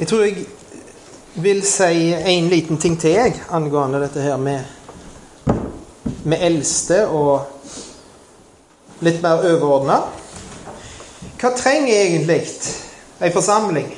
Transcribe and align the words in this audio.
Jeg 0.00 0.08
tror 0.08 0.22
jeg 0.24 0.46
vil 1.34 1.58
si 1.68 2.12
en 2.14 2.46
liten 2.48 2.78
ting 2.80 2.94
til 2.96 3.10
jeg 3.18 3.34
angående 3.52 3.98
dette 4.00 4.22
her 4.24 4.38
med, 4.40 4.64
med 6.24 6.40
eldste 6.40 7.02
og 7.04 7.44
litt 9.04 9.20
mer 9.20 9.44
overordna. 9.44 9.98
Hva 11.36 11.50
trenger 11.52 11.92
egentlig 11.92 12.38
ei 13.20 13.28
forsamling 13.34 13.90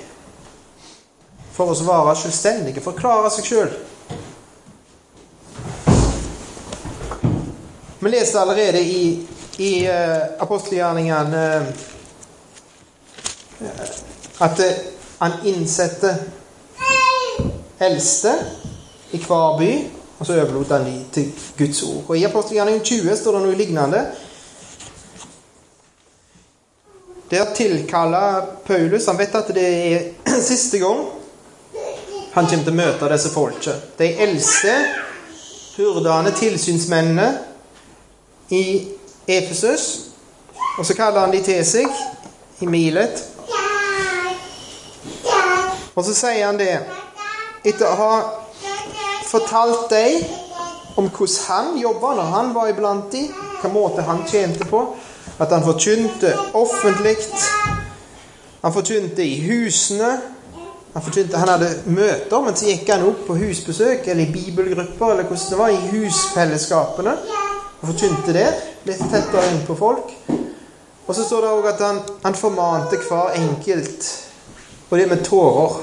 for 1.55 1.71
å 1.71 1.77
være 1.87 2.17
selvstendige, 2.25 2.83
for 2.83 2.97
å 2.97 2.99
klare 2.99 3.31
seg 3.37 3.47
sjøl? 3.47 3.71
Vi 8.03 8.11
leste 8.11 8.43
allerede 8.43 8.83
i, 8.83 9.05
i 9.63 9.71
uh, 9.87 10.35
apostelgjerningene 10.43 11.45
uh, 13.63 13.79
at 14.43 14.67
uh, 14.67 14.92
han 15.23 15.33
innsatte 15.47 16.17
eldste 17.79 18.33
i 19.11 19.19
hver 19.23 19.59
by, 19.59 19.71
og 20.19 20.27
så 20.27 20.35
overlot 20.41 20.73
han 20.75 20.87
de 20.87 20.97
til 21.15 21.29
Guds 21.59 21.83
ord. 21.87 22.05
Og 22.09 22.19
I 22.19 22.25
apostelgjerningen 22.27 22.83
20 22.83 23.17
står 23.21 23.39
det 23.39 23.43
noe 23.45 23.59
lignende. 23.59 24.03
Der 27.31 27.55
tilkaller 27.57 28.43
Paulus 28.67 29.07
Han 29.07 29.19
vet 29.19 29.35
at 29.35 29.55
det 29.55 29.69
er 29.93 30.09
siste 30.51 30.83
gang 30.83 31.05
han 32.33 32.47
kommer 32.49 32.65
til 32.65 32.73
å 32.73 32.77
møte 32.77 33.09
disse 33.13 33.31
folket. 33.31 33.89
De 33.99 34.07
eldste, 34.25 34.73
hurdene, 35.77 36.33
tilsynsmennene 36.33 37.27
i 38.57 38.65
Efesus. 39.29 39.85
Og 40.79 40.87
så 40.89 40.97
kaller 40.97 41.27
han 41.27 41.35
de 41.35 41.43
til 41.45 41.61
seg 41.69 41.93
i 42.65 42.69
Milet. 42.73 43.21
Og 45.95 46.05
så 46.05 46.15
sier 46.17 46.47
han 46.47 46.61
det 46.61 46.73
etter 47.65 47.87
å 47.87 47.97
ha 47.99 48.15
fortalt 49.29 49.91
deg 49.93 50.23
om 51.01 51.09
hvordan 51.09 51.47
han 51.49 51.79
jobba 51.81 52.15
når 52.19 52.31
han 52.35 52.53
var 52.55 52.71
iblant 52.71 53.13
dem, 53.13 53.29
hvilken 53.33 53.75
måte 53.75 54.05
han 54.07 54.25
tjente 54.29 54.67
på. 54.69 54.83
At 55.41 55.53
han 55.53 55.65
forkynte 55.65 56.33
offentlig. 56.59 57.17
Han 58.63 58.75
forkynte 58.75 59.25
i 59.25 59.39
husene. 59.47 60.11
Han, 60.93 61.03
forkynte, 61.03 61.39
han 61.41 61.49
hadde 61.49 61.71
møter, 61.89 62.43
men 62.45 62.57
så 62.57 62.69
gikk 62.69 62.91
han 62.93 63.07
opp 63.09 63.23
på 63.27 63.39
husbesøk 63.41 64.05
eller 64.13 64.27
i 64.27 64.33
bibelgrupper 64.35 65.15
eller 65.15 65.25
hvordan 65.25 65.55
det 65.55 65.61
var, 65.61 65.73
i 65.73 65.95
husfellesskapene. 65.95 67.15
Og 67.81 67.87
forkynte 67.95 68.37
der. 68.37 68.59
Litt 68.87 69.01
tettere 69.09 69.47
inn 69.55 69.65
på 69.67 69.79
folk. 69.79 70.13
Og 71.07 71.17
så 71.17 71.25
står 71.25 71.47
det 71.47 71.55
òg 71.57 71.71
at 71.73 71.81
han, 71.83 72.03
han 72.23 72.37
formante 72.39 73.01
hver 73.09 73.35
enkelt, 73.41 74.07
og 74.93 74.99
det 74.99 75.07
med 75.09 75.25
tårer. 75.25 75.77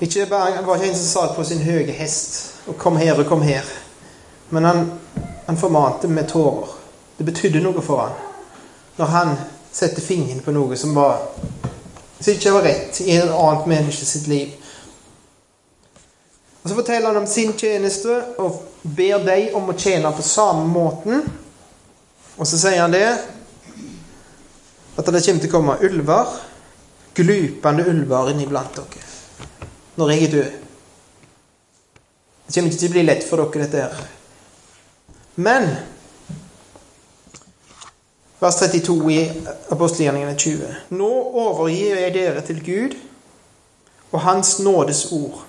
Ikke 0.00 0.26
bare, 0.26 0.56
han 0.56 0.66
var 0.66 0.76
ikke 0.76 0.88
en 0.88 0.96
som 0.98 1.06
satt 1.06 1.36
på 1.36 1.44
sin 1.46 1.62
høye 1.62 1.92
hest 1.94 2.54
og 2.66 2.78
'kom 2.78 2.96
her 2.96 3.18
og 3.18 3.26
kom 3.26 3.42
her'. 3.42 3.70
Men 4.50 4.64
han, 4.64 4.92
han 5.46 5.56
formante 5.56 6.08
med 6.08 6.28
tårer. 6.28 6.68
Det 7.18 7.26
betydde 7.26 7.60
noe 7.60 7.82
for 7.82 8.00
han 8.00 8.12
når 8.96 9.06
han 9.06 9.36
satte 9.72 10.00
fingeren 10.00 10.40
på 10.40 10.50
noe 10.50 10.76
som 10.76 10.94
var 10.94 11.22
som 12.20 12.32
ikke 12.32 12.50
var 12.50 12.62
rett 12.62 13.00
i 13.00 13.16
et 13.16 13.30
annet 13.30 13.66
menneske 13.66 14.06
sitt 14.06 14.26
liv. 14.26 14.48
Og 16.62 16.70
Så 16.70 16.74
forteller 16.74 17.06
han 17.06 17.16
om 17.16 17.26
sin 17.26 17.52
tjeneste 17.52 18.22
og 18.38 18.62
ber 18.82 19.24
dem 19.24 19.54
om 19.54 19.70
å 19.70 19.78
tjene 19.78 20.12
på 20.12 20.22
samme 20.22 20.66
måten. 20.66 21.32
Og 22.36 22.46
så 22.46 22.58
sier 22.58 22.80
han 22.80 22.92
det 22.92 23.18
at 24.96 25.06
det 25.06 25.24
kommer 25.24 25.40
til 25.40 25.48
å 25.48 25.52
komme 25.52 25.78
ulver, 25.80 26.26
glupende 27.14 27.86
ulver 27.88 28.32
iblant 28.40 28.76
dere 28.76 29.08
når 29.96 30.10
jeg 30.10 30.22
er 30.24 30.30
død. 30.32 30.52
Det 32.46 32.54
kommer 32.54 32.70
ikke 32.70 32.80
til 32.80 32.88
å 32.88 32.92
bli 32.94 33.02
lett 33.04 33.24
for 33.28 33.42
dere, 33.42 33.66
dette 33.66 33.82
her. 33.82 34.06
Men 35.36 35.66
Vers 38.42 38.56
32 38.58 38.96
i 39.12 39.20
apostelgjerningene 39.70 40.34
20. 40.34 40.70
Nå 40.98 41.10
overgir 41.44 42.00
jeg 42.00 42.14
dere 42.16 42.40
til 42.42 42.58
Gud 42.64 42.96
og 44.10 44.20
Hans 44.24 44.56
nådes 44.58 45.04
ord. 45.14 45.44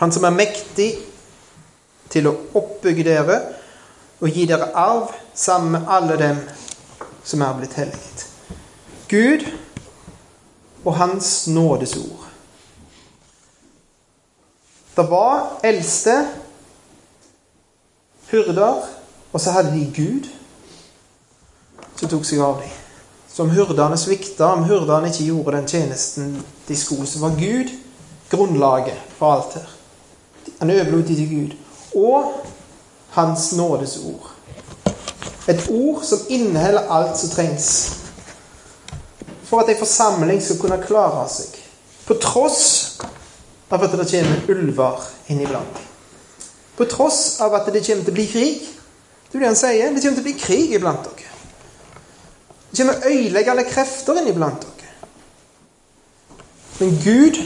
Han 0.00 0.12
som 0.12 0.26
er 0.26 0.34
mektig 0.34 0.88
til 2.10 2.26
å 2.26 2.34
oppbygge 2.58 3.06
dere 3.06 3.38
og 4.18 4.34
gi 4.34 4.48
dere 4.50 4.72
arv 4.74 5.14
sammen 5.38 5.76
med 5.76 5.92
alle 5.94 6.18
dem 6.18 6.42
som 7.22 7.46
er 7.46 7.54
blitt 7.60 7.78
helliget. 7.78 8.26
Gud 9.08 9.46
og 10.88 10.96
Hans 10.96 11.46
nådes 11.46 11.96
ord. 11.96 12.24
Det 14.96 15.10
var 15.10 15.60
eldste 15.64 16.26
hyrder, 18.30 18.82
og 19.32 19.40
så 19.40 19.50
hadde 19.50 19.74
de 19.74 19.92
Gud 19.96 20.30
som 21.96 22.08
tok 22.08 22.24
seg 22.24 22.40
av 22.40 22.62
dem. 22.62 22.72
Så 23.28 23.44
om 23.44 23.52
hyrdene 23.52 23.98
svikta, 24.00 24.48
om 24.54 24.64
hyrdene 24.64 25.10
ikke 25.12 25.28
gjorde 25.28 25.56
den 25.58 25.68
tjenesten 25.68 26.32
de 26.68 26.76
skulle, 26.76 27.06
så 27.06 27.20
var 27.20 27.36
Gud 27.36 27.70
grunnlaget 28.30 28.96
for 29.18 29.32
alt 29.32 29.54
her. 29.60 29.68
Han 30.58 30.70
overlot 30.70 31.08
dem 31.08 31.16
til 31.16 31.28
Gud. 31.30 31.56
Og 31.96 32.32
Hans 33.10 33.52
nådes 33.56 33.98
ord. 34.06 34.32
Et 35.48 35.68
ord 35.70 36.02
som 36.02 36.18
inneholder 36.28 36.90
alt 36.92 37.18
som 37.18 37.30
trengs 37.30 37.97
for 39.48 39.62
at 39.62 39.70
ei 39.72 39.78
forsamling 39.78 40.40
skal 40.44 40.60
kunne 40.60 40.80
klare 40.82 41.24
seg. 41.32 41.54
På 42.08 42.16
tross 42.20 42.64
av 43.72 43.84
at 43.84 43.94
det 43.96 44.08
kommer 44.10 44.50
ulver 44.52 45.06
inniblant. 45.32 45.80
På 46.76 46.86
tross 46.88 47.40
av 47.44 47.56
at 47.56 47.70
det 47.72 47.82
kommer 47.86 48.04
til 48.04 48.12
å 48.12 48.18
bli 48.18 48.26
krig. 48.28 48.68
Det 49.28 49.36
er 49.36 49.44
det 49.44 49.50
han 49.50 49.58
sier. 49.58 49.92
Det 49.92 50.02
kommer 50.02 50.20
til 50.20 50.24
å 50.24 50.28
bli 50.28 50.36
krig 50.40 50.76
iblant 50.76 51.08
dere. 51.08 51.32
Det 52.70 52.80
kommer 52.82 53.08
øyeleggende 53.08 53.66
krefter 53.68 54.20
inniblant 54.20 54.64
dere. 54.64 54.92
Men 56.78 56.94
Gud 57.02 57.40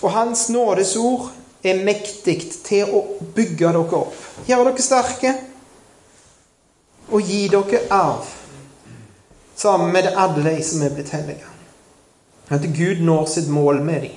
og 0.00 0.10
Hans 0.14 0.48
nådes 0.48 0.94
ord 0.96 1.28
er 1.62 1.82
mektig 1.84 2.38
til 2.64 2.88
å 2.88 3.02
bygge 3.36 3.66
dere 3.66 3.82
opp, 3.84 4.14
gjøre 4.48 4.70
dere 4.70 4.84
sterke 4.84 5.34
og 7.10 7.26
gi 7.26 7.42
dere 7.52 7.82
arv 7.92 8.39
sammen 9.60 9.92
med 9.92 10.12
alle 10.16 10.50
de 10.50 10.62
som 10.64 10.82
er 10.82 10.94
blitt 10.94 11.12
hellige. 11.12 11.44
At 12.48 12.64
Gud 12.76 13.02
når 13.04 13.26
sitt 13.26 13.48
mål 13.48 13.82
med 13.84 14.00
dem. 14.00 14.16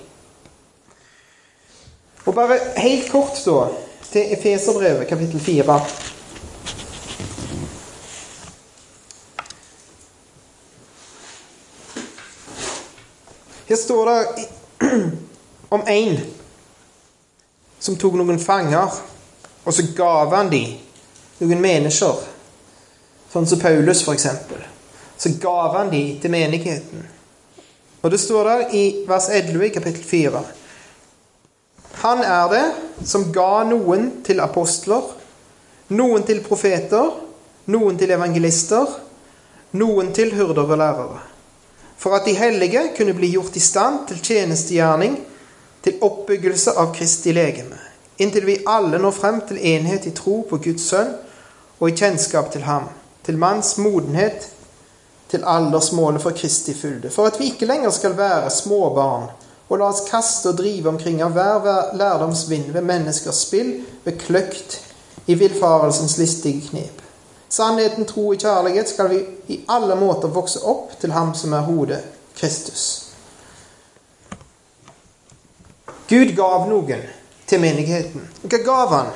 Og 2.25 2.35
bare 2.35 2.59
helt 2.77 3.11
kort, 3.11 3.35
da, 3.45 3.67
til 4.11 4.33
Efeserbrevet, 4.37 5.07
kapittel 5.07 5.39
4. 5.39 5.79
Her 13.67 13.75
står 13.75 14.09
det 14.09 14.25
om 15.69 15.83
en 15.87 16.19
som 17.79 17.97
tok 17.99 18.15
noen 18.15 18.39
fanger, 18.39 19.01
og 19.65 19.73
så 19.73 19.83
gav 19.97 20.35
han 20.35 20.51
dem 20.51 20.77
noen 21.41 21.59
mennesker. 21.59 22.29
Sånn 23.33 23.49
som 23.49 23.59
Paulus, 23.59 24.05
f.eks. 24.07 24.72
Så 25.23 25.29
gav 25.39 25.77
han 25.77 25.91
de 25.91 26.01
til 26.21 26.31
menigheten. 26.31 27.03
Og 28.01 28.11
det 28.11 28.19
står 28.19 28.43
der 28.43 28.73
i 28.75 28.83
vers 29.07 29.29
11 29.31 29.65
i 29.65 29.69
kapittel 29.71 30.03
4. 30.03 30.39
Han 32.01 32.23
er 32.27 32.49
det 32.51 32.63
som 33.07 33.29
ga 33.31 33.61
noen 33.63 34.09
til 34.27 34.41
apostler, 34.43 35.05
noen 35.95 36.25
til 36.27 36.41
profeter, 36.43 37.13
noen 37.71 37.95
til 38.01 38.11
evangelister, 38.11 38.89
noen 39.79 40.11
til 40.17 40.33
hyrder 40.35 40.65
og 40.65 40.81
lærere. 40.81 41.21
For 41.97 42.17
at 42.17 42.27
de 42.27 42.33
hellige 42.35 42.89
kunne 42.97 43.15
bli 43.15 43.29
gjort 43.31 43.55
i 43.55 43.63
stand 43.63 44.01
til 44.09 44.19
tjenestegjerning, 44.19 45.15
til 45.83 46.03
oppbyggelse 46.03 46.73
av 46.79 46.91
Kristi 46.97 47.31
legeme, 47.31 47.79
inntil 48.19 48.49
vi 48.49 48.57
alle 48.67 48.99
når 48.99 49.15
frem 49.15 49.39
til 49.47 49.63
enhet 49.71 50.09
i 50.09 50.11
tro 50.15 50.41
på 50.49 50.59
Guds 50.65 50.89
sønn 50.91 51.15
og 51.79 51.87
i 51.87 51.95
kjennskap 51.95 52.51
til 52.51 52.67
ham, 52.67 52.89
til 53.23 53.39
manns 53.39 53.77
modenhet, 53.79 54.49
til 55.33 55.45
aldersmålet 55.49 56.21
for 56.21 56.37
Kristi 56.37 56.75
fylde, 56.77 57.09
for 57.11 57.27
at 57.27 57.39
vi 57.41 57.49
ikke 57.51 57.65
lenger 57.65 57.91
skal 57.91 58.17
være 58.17 58.51
småbarn 58.53 59.31
og 59.69 59.79
la 59.79 59.87
oss 59.89 60.03
kaste 60.05 60.51
og 60.51 60.59
drive 60.59 60.91
omkring 60.91 61.21
av 61.25 61.33
hver 61.33 61.93
lærdomsvind 61.97 62.71
ved 62.75 62.85
menneskers 62.85 63.45
spill, 63.47 63.79
ved 64.05 64.19
kløkt, 64.21 64.81
i 65.25 65.33
villfarelsens 65.39 66.17
listige 66.17 66.61
knep. 66.67 67.01
Sannheten, 67.49 68.05
tro 68.05 68.27
og 68.33 68.41
kjærlighet 68.41 68.89
skal 68.89 69.09
vi 69.09 69.21
i 69.55 69.59
alle 69.71 69.95
måter 69.95 70.27
vokse 70.27 70.59
opp 70.67 70.97
til 70.99 71.13
Ham 71.15 71.31
som 71.37 71.53
er 71.53 71.63
hodet, 71.63 72.01
Kristus. 72.35 72.83
Gud 76.09 76.35
gav 76.35 76.67
noen 76.69 77.05
til 77.47 77.61
menigheten. 77.63 78.27
Hva 78.43 78.59
gav 78.65 78.91
han? 78.93 79.13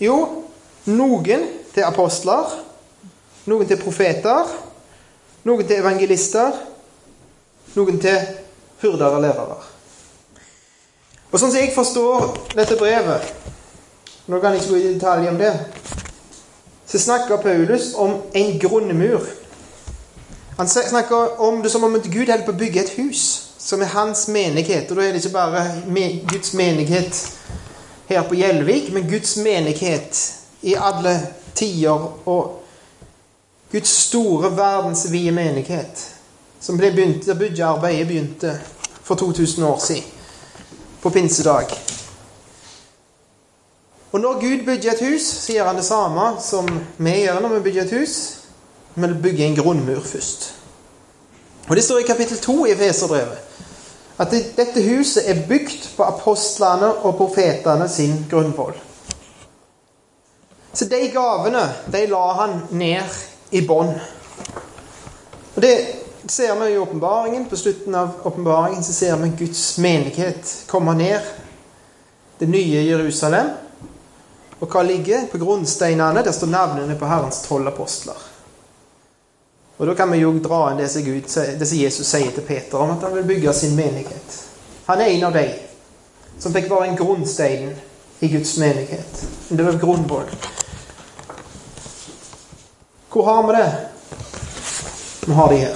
Jo, 0.00 0.18
noen 0.92 1.48
til 1.72 1.86
apostler, 1.88 2.52
noen 3.48 3.70
til 3.70 3.80
profeter, 3.80 4.52
noen 5.46 5.66
til 5.66 5.78
evangelister, 5.78 6.58
noen 7.76 8.00
til 8.02 8.18
hurder 8.82 9.14
og 9.14 9.22
lærere. 9.22 9.58
Og 11.30 11.38
sånn 11.38 11.52
som 11.52 11.60
jeg 11.60 11.74
forstår 11.74 12.30
dette 12.56 12.78
brevet 12.80 13.34
Nå 14.26 14.40
kan 14.42 14.56
jeg 14.56 14.64
ikke 14.64 14.72
gå 14.72 14.78
i 14.80 14.94
detalj 14.96 15.28
om 15.30 15.36
det. 15.38 15.52
Så 16.90 16.98
snakker 16.98 17.38
Paulus 17.38 17.92
om 17.94 18.16
en 18.34 18.56
grunnmur. 18.58 19.22
Han 20.56 20.68
snakker 20.68 21.38
om 21.46 21.60
det 21.62 21.70
som 21.70 21.84
om 21.86 21.94
Gud 21.94 22.26
holder 22.26 22.42
på 22.42 22.50
å 22.50 22.58
bygge 22.58 22.82
et 22.82 22.90
hus, 22.96 23.22
som 23.58 23.84
er 23.86 23.92
hans 23.94 24.24
menighet. 24.26 24.90
Og 24.90 24.98
da 24.98 25.04
er 25.04 25.14
det 25.14 25.22
ikke 25.22 25.36
bare 25.36 25.62
Guds 26.26 26.56
menighet 26.58 27.20
her 28.10 28.26
på 28.26 28.34
Gjelvik, 28.34 28.90
men 28.90 29.06
Guds 29.06 29.36
menighet 29.36 30.22
i 30.66 30.74
alle 30.74 31.20
tider. 31.54 32.10
Og 32.26 32.65
Guds 33.76 33.88
store, 33.88 34.56
verdensvide 34.56 35.32
menighet, 35.36 36.14
som 36.60 36.78
ble 36.80 36.88
begynt, 36.96 37.26
der 37.26 37.36
byggearbeidet 37.36 38.06
begynte 38.08 38.54
for 39.02 39.14
2000 39.14 39.66
år 39.66 39.78
siden 39.78 40.04
på 41.02 41.10
pinsedag. 41.10 41.66
Og 44.12 44.20
når 44.20 44.40
Gud 44.40 44.64
bygger 44.64 44.92
et 44.92 45.04
hus, 45.04 45.26
sier 45.44 45.68
han 45.68 45.76
det 45.76 45.84
samme 45.84 46.24
som 46.40 46.70
vi 46.96 47.18
gjør 47.26 47.42
når 47.44 47.54
vi 47.58 47.60
bygger 47.68 47.82
et 47.82 47.94
hus. 47.98 48.16
Vi 48.94 49.12
bygger 49.22 49.44
en 49.46 49.60
grunnmur 49.60 50.00
først. 50.00 50.54
Og 51.68 51.76
Det 51.76 51.84
står 51.84 51.98
i 51.98 52.08
kapittel 52.08 52.38
2 52.38 52.66
i 52.66 52.74
Feserbrevet 52.74 53.38
at 54.18 54.32
dette 54.56 54.88
huset 54.88 55.30
er 55.30 55.44
bygd 55.48 55.90
på 55.96 56.02
apostlene 56.02 56.94
og 57.04 57.16
profetene 57.16 57.88
sin 57.88 58.24
grunnvoll. 58.30 58.74
Så 60.72 60.88
de 60.88 61.08
gavene 61.12 61.68
de 61.92 62.06
la 62.06 62.26
han 62.40 62.60
ned 62.70 63.35
i 63.50 63.62
bånn. 63.66 63.92
Og 65.54 65.62
Det 65.62 65.76
ser 66.28 66.54
vi 66.60 66.72
i 66.72 66.78
åpenbaringen. 66.78 67.48
På 67.48 67.56
slutten 67.56 67.94
av 67.94 68.08
åpenbaringen 68.22 68.84
ser 68.84 69.16
vi 69.16 69.28
Guds 69.28 69.78
menighet 69.78 70.64
komme 70.66 70.94
ned. 70.94 71.20
Det 72.38 72.46
nye 72.46 72.82
Jerusalem. 72.82 73.50
Og 74.58 74.68
hva 74.72 74.82
ligger 74.82 75.26
på 75.32 75.38
grunnsteinene? 75.38 76.24
Der 76.24 76.32
står 76.32 76.46
navnene 76.52 76.96
på 76.98 77.06
Herrens 77.06 77.42
tolv 77.48 77.68
apostler. 77.68 78.16
Og 79.76 79.86
Da 79.86 79.94
kan 79.94 80.10
vi 80.12 80.18
jo 80.18 80.32
dra 80.40 80.70
inn 80.70 80.78
det 80.80 80.88
som, 80.88 81.02
Gud, 81.04 81.24
det 81.58 81.66
som 81.68 81.78
Jesus 81.78 82.08
sier 82.08 82.30
til 82.32 82.44
Peter 82.48 82.78
om 82.80 82.94
at 82.94 83.02
han 83.04 83.14
vil 83.14 83.28
bygge 83.28 83.52
sin 83.52 83.76
menighet. 83.76 84.38
Han 84.86 85.00
er 85.00 85.12
en 85.12 85.24
av 85.24 85.36
de 85.36 85.50
som 86.38 86.52
fikk 86.52 86.70
være 86.70 86.88
en 86.88 86.96
grunnstein 86.96 87.74
i 88.20 88.28
Guds 88.32 88.56
menighet. 88.56 89.24
Det 89.48 89.64
var 89.64 89.76
grunnvoll. 89.80 90.30
Hvor 93.16 93.24
har 93.24 93.46
vi 93.46 93.52
det? 93.52 93.72
Vi 95.26 95.32
har 95.32 95.48
de 95.48 95.56
her. 95.56 95.74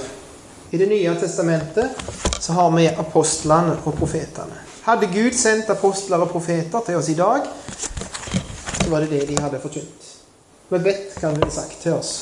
I 0.71 0.77
Det 0.77 0.85
nye 0.85 1.15
testamentet 1.15 1.89
så 2.39 2.53
har 2.53 2.71
vi 2.71 2.87
apostlene 2.87 3.79
og 3.85 3.95
profetene. 3.97 4.59
Hadde 4.83 5.09
Gud 5.09 5.33
sendt 5.33 5.69
apostler 5.73 6.21
og 6.21 6.29
profeter 6.29 6.85
til 6.85 6.99
oss 6.99 7.09
i 7.09 7.15
dag, 7.17 7.47
så 8.83 8.89
var 8.91 9.01
det 9.01 9.09
det 9.09 9.23
de 9.31 9.41
hadde 9.41 9.61
forkynt. 9.63 10.05
Vi 10.69 10.83
vet 10.85 11.17
hva 11.17 11.31
det 11.31 11.41
ville 11.41 11.55
sagt 11.55 11.81
til 11.81 11.97
oss. 11.97 12.13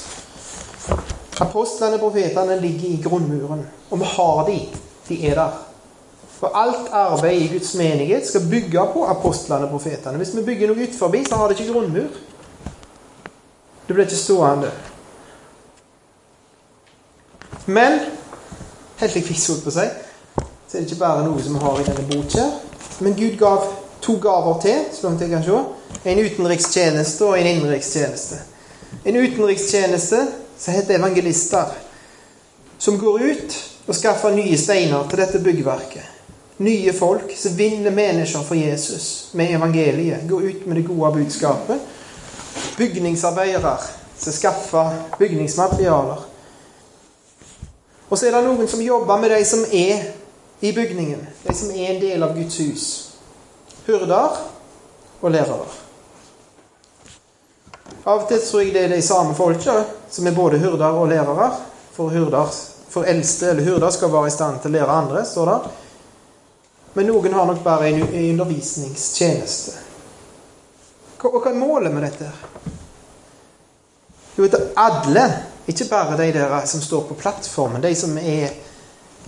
Apostlene 1.44 2.00
og 2.00 2.06
profetene 2.06 2.56
ligger 2.62 2.88
i 2.88 3.04
grunnmuren, 3.04 3.68
og 3.92 4.00
vi 4.00 4.12
har 4.16 4.44
de. 4.48 4.60
De 5.10 5.22
er 5.28 5.36
der. 5.42 5.64
For 6.40 6.56
alt 6.56 6.94
arbeid 6.96 7.42
i 7.42 7.56
Guds 7.58 7.76
menighet 7.76 8.28
skal 8.28 8.48
bygge 8.48 8.88
på 8.94 9.04
apostlene 9.04 9.68
og 9.68 9.76
profetene. 9.76 10.24
Hvis 10.24 10.32
vi 10.38 10.48
bygger 10.48 10.72
noe 10.72 10.88
utenfor, 10.88 11.24
så 11.28 11.42
har 11.44 11.52
det 11.52 11.60
ikke 11.60 11.74
grunnmur. 11.74 12.08
Det 13.88 13.98
blir 13.98 14.08
ikke 14.08 14.24
stående. 14.24 14.72
Men 17.70 18.00
helt 18.98 19.16
likvis, 19.16 19.48
holdt 19.48 19.64
på 19.64 19.72
si, 19.72 19.86
så 20.68 20.78
er 20.78 20.82
det 20.82 20.88
ikke 20.88 21.04
bare 21.04 21.26
noe 21.26 21.42
som 21.44 21.54
vi 21.54 21.62
har 21.62 21.82
i 21.82 21.86
denne 21.86 22.06
boka. 22.10 22.46
Men 23.06 23.18
Gud 23.18 23.36
gav 23.38 23.68
to 24.02 24.16
gaver 24.22 24.62
til, 24.64 24.80
så 24.94 25.06
langt 25.06 25.22
jeg 25.22 25.30
kan 25.30 25.44
se. 25.46 25.60
En 26.10 26.22
utenrikstjeneste 26.24 27.28
og 27.28 27.38
en 27.38 27.50
innenrikstjeneste. 27.52 28.40
En 29.06 29.20
utenrikstjeneste 29.20 30.22
som 30.58 30.74
heter 30.74 30.98
evangelister, 30.98 31.76
som 32.80 32.98
går 33.00 33.20
ut 33.32 33.58
og 33.88 33.96
skaffer 33.96 34.34
nye 34.34 34.58
steiner 34.58 35.06
til 35.10 35.22
dette 35.22 35.44
byggverket. 35.44 36.16
Nye 36.66 36.94
folk 36.94 37.32
som 37.38 37.56
vinner 37.58 37.94
mennesker 37.96 38.44
for 38.44 38.58
Jesus 38.58 39.30
med 39.38 39.54
evangeliet. 39.56 40.26
Går 40.30 40.50
ut 40.50 40.66
med 40.66 40.82
det 40.82 40.88
gode 40.88 41.14
budskapet. 41.22 41.86
Bygningsarbeidere 42.78 43.78
som 44.18 44.34
skaffer 44.34 44.92
bygningsmaterialer. 45.20 46.29
Og 48.10 48.18
så 48.18 48.28
er 48.28 48.34
det 48.34 48.46
noen 48.48 48.68
som 48.68 48.82
jobber 48.82 49.22
med 49.22 49.32
de 49.32 49.44
som 49.46 49.62
er 49.66 50.08
i 50.60 50.72
bygningen. 50.74 51.22
De 51.44 51.54
som 51.56 51.70
er 51.72 51.94
en 51.94 52.02
del 52.02 52.24
av 52.26 52.34
Guds 52.38 52.58
hus. 52.60 52.88
Hyrder 53.86 54.40
og 55.22 55.32
lærere. 55.32 55.68
Av 58.06 58.24
og 58.24 58.28
til 58.30 58.42
tror 58.42 58.64
jeg 58.64 58.74
det 58.74 58.86
er 58.88 58.96
de 58.96 59.04
samme 59.06 59.36
folka 59.38 59.84
som 60.10 60.28
er 60.28 60.36
både 60.36 60.60
hyrder 60.62 60.98
og 60.98 61.10
lærere. 61.12 61.52
For, 61.94 62.10
hyrder, 62.10 62.50
for 62.90 63.06
eldste 63.10 63.52
eller 63.52 63.68
hyrder 63.68 63.92
skal 63.94 64.12
være 64.14 64.32
i 64.32 64.34
stand 64.34 64.62
til 64.64 64.72
å 64.72 64.78
lære 64.78 64.98
andre, 65.04 65.26
står 65.28 65.52
det. 65.52 65.58
Men 66.96 67.10
noen 67.12 67.36
har 67.36 67.46
nok 67.46 67.60
bare 67.64 67.92
en 67.92 68.02
undervisningstjeneste. 68.08 69.76
Og 71.20 71.36
hva 71.44 71.52
er 71.52 71.60
målet 71.60 71.94
med 71.94 72.08
dette? 72.08 72.30
Jo, 74.38 74.48
at 74.48 74.56
alle 74.80 75.26
ikke 75.70 75.90
bare 75.90 76.18
de 76.18 76.32
der 76.34 76.66
som 76.66 76.82
står 76.82 77.06
på 77.10 77.18
plattformen, 77.20 77.82
de 77.82 77.94
som 77.96 78.18
er 78.18 78.50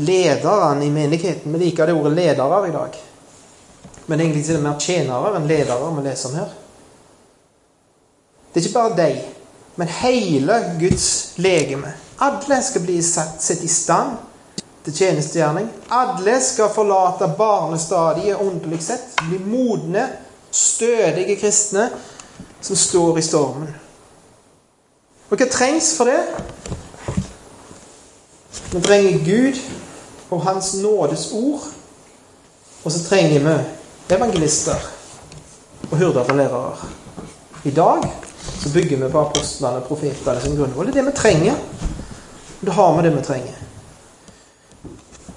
lederne 0.01 0.85
i 0.85 0.89
menigheten. 0.89 1.53
Vi 1.53 1.59
liker 1.65 1.85
det 1.85 1.93
ordet 1.93 2.17
'ledere' 2.17 2.67
i 2.67 2.71
dag. 2.71 2.97
Men 4.05 4.19
egentlig 4.19 4.49
er 4.49 4.53
det 4.53 4.63
mer 4.63 4.79
tjenere 4.79 5.35
enn 5.35 5.47
ledere 5.47 5.91
vi 5.95 6.01
leser 6.07 6.29
om 6.29 6.35
her. 6.35 6.49
Det 8.53 8.59
er 8.59 8.65
ikke 8.65 8.79
bare 8.79 8.97
de, 8.97 9.21
men 9.75 9.87
hele 9.87 10.57
Guds 10.79 11.33
legeme. 11.35 11.93
Alle 12.19 12.61
skal 12.63 12.81
bli 12.81 13.01
satt, 13.01 13.41
sett 13.41 13.63
i 13.63 13.67
stand 13.67 14.17
til 14.83 14.93
tjenestegjerning. 14.93 15.69
Alle 15.89 16.41
skal 16.41 16.73
forlate 16.73 17.29
barnestadiet 17.37 18.41
åndelig 18.41 18.81
sett. 18.83 19.15
Bli 19.29 19.39
modne, 19.39 20.07
stødige 20.51 21.35
kristne 21.39 21.89
som 22.61 22.75
står 22.75 23.17
i 23.17 23.21
stormen. 23.21 23.71
Og 25.31 25.39
hva 25.39 25.47
trengs 25.47 25.93
for 25.95 26.11
det? 26.11 26.19
Vi 28.71 28.81
trenger 28.83 29.21
Gud 29.23 29.59
og 30.31 30.41
Hans 30.43 30.73
nådes 30.83 31.29
ord. 31.31 31.69
Og 32.83 32.91
så 32.91 33.03
trenger 33.03 33.39
vi 33.39 34.15
evangelister 34.15 34.91
og 35.91 35.97
hyrder 35.97 36.19
og 36.23 36.35
lærere. 36.35 36.89
I 37.63 37.71
dag 37.71 38.03
så 38.59 38.73
bygger 38.73 38.97
vi 38.97 39.11
på 39.11 39.19
apostlene 39.19 39.79
og 39.79 39.83
profetene 39.87 40.41
som 40.41 40.55
grunnvoll. 40.57 40.87
Det 40.87 40.97
er 40.97 41.01
det 41.01 41.11
vi 41.11 41.17
trenger. 41.17 41.55
Og 42.61 42.67
da 42.67 42.71
har 42.71 42.95
vi 42.97 43.07
det 43.07 43.17
vi 43.17 43.23
trenger. 43.23 43.59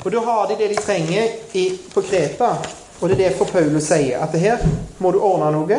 Og 0.05 0.13
da 0.13 0.21
har 0.21 0.47
de 0.49 0.57
det 0.59 0.71
de 0.71 0.83
trenger 0.83 1.29
i, 1.53 1.69
på 1.95 2.01
Kreta. 2.01 2.57
Og 3.01 3.09
det 3.09 3.15
er 3.15 3.29
derfor 3.29 3.45
Paulus 3.45 3.87
sier 3.93 4.23
at 4.27 4.35
her 4.41 4.59
må 4.99 5.11
du 5.15 5.21
ordne 5.23 5.53
noe. 5.55 5.79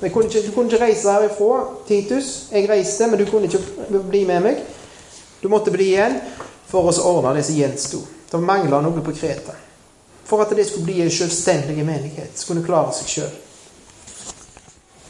Kunne 0.00 0.26
ikke, 0.26 0.42
du 0.46 0.52
kunne 0.54 0.72
ikke 0.72 0.84
reise 0.84 1.12
herifra, 1.12 1.64
Titus. 1.88 2.28
Jeg 2.52 2.68
reiste, 2.70 3.06
men 3.06 3.20
du 3.20 3.26
kunne 3.28 3.50
ikke 3.50 4.00
bli 4.08 4.24
med 4.24 4.40
meg. 4.46 4.62
Du 5.42 5.48
måtte 5.52 5.72
bli 5.74 5.90
igjen 5.92 6.16
for 6.70 6.88
å 6.88 6.94
ordne 7.10 7.34
det 7.36 7.44
som 7.44 7.58
gjensto. 7.58 8.00
Det 8.30 8.40
mangla 8.40 8.80
noe 8.80 9.04
på 9.04 9.12
Kreta. 9.12 9.52
For 10.24 10.40
at 10.40 10.54
det 10.56 10.64
skulle 10.68 10.88
bli 10.88 11.02
en 11.04 11.12
selvstendig 11.12 11.84
menighet. 11.84 12.32
Skulle 12.38 12.64
klare 12.64 12.94
seg 12.96 13.12
sjøl. 13.12 13.36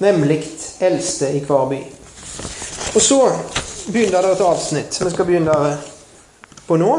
Nemlig 0.00 0.40
eldste 0.82 1.30
i 1.36 1.42
hver 1.44 1.66
by. 1.70 1.80
Og 2.96 3.02
så 3.04 3.20
begynner 3.92 4.24
det 4.24 4.34
et 4.34 4.46
avsnitt 4.46 5.00
vi 5.04 5.10
skal 5.12 5.28
begynne 5.28 5.56
på 6.66 6.78
nå. 6.80 6.92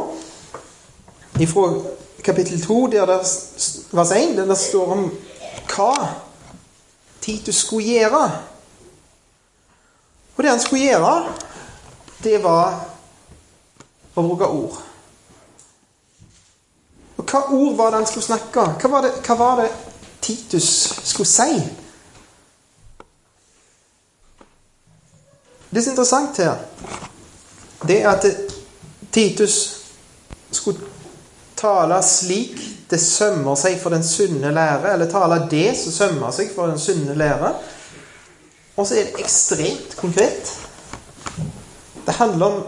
Ifra 1.41 1.67
kapittel 2.23 2.61
2, 2.61 2.81
der 2.93 3.09
det, 3.09 3.19
vers 3.91 4.11
1, 4.15 4.35
der 4.37 4.45
det 4.45 4.57
står 4.57 4.93
om 4.95 5.07
hva 5.71 5.93
Titus 7.21 7.55
skulle 7.55 7.87
gjøre. 7.87 8.23
Og 10.35 10.43
det 10.43 10.51
han 10.51 10.59
skulle 10.59 10.83
gjøre, 10.83 11.33
det 12.23 12.39
var 12.43 12.79
å 14.15 14.23
bruke 14.25 14.47
ord. 14.47 14.79
Og 17.17 17.25
hva 17.29 17.43
ord 17.53 17.75
var 17.77 17.91
det 17.91 18.01
han 18.01 18.09
skulle 18.09 18.25
snakke? 18.25 18.65
Hva 18.81 18.89
var 18.89 19.05
det, 19.05 19.13
hva 19.25 19.37
var 19.37 19.61
det 19.61 19.69
Titus 20.21 20.69
skulle 21.03 21.29
si? 21.29 21.61
Det 25.71 25.83
som 25.83 25.91
er 25.91 25.93
interessant 25.93 26.41
her, 26.41 26.57
det 27.87 28.01
er 28.01 28.09
at 28.11 28.25
Titus 29.11 29.59
skulle 30.51 30.89
tale 31.55 32.01
slik 32.03 32.57
det 32.91 32.99
sømmer 32.99 33.55
seg 33.55 33.77
for 33.79 33.93
den 33.95 34.03
sunne 34.03 34.51
lære, 34.51 34.93
eller 34.93 35.09
taler 35.11 35.47
det 35.51 35.69
som 35.79 35.93
sømmer 35.95 36.33
seg 36.35 36.51
for 36.51 36.67
den 36.67 36.81
sunne 36.81 37.15
lære. 37.15 37.53
Og 38.75 38.87
så 38.87 38.97
er 38.97 39.07
det 39.07 39.23
ekstremt 39.23 39.95
konkret. 39.99 40.51
Det 42.05 42.17
handler 42.17 42.45
om 42.45 42.61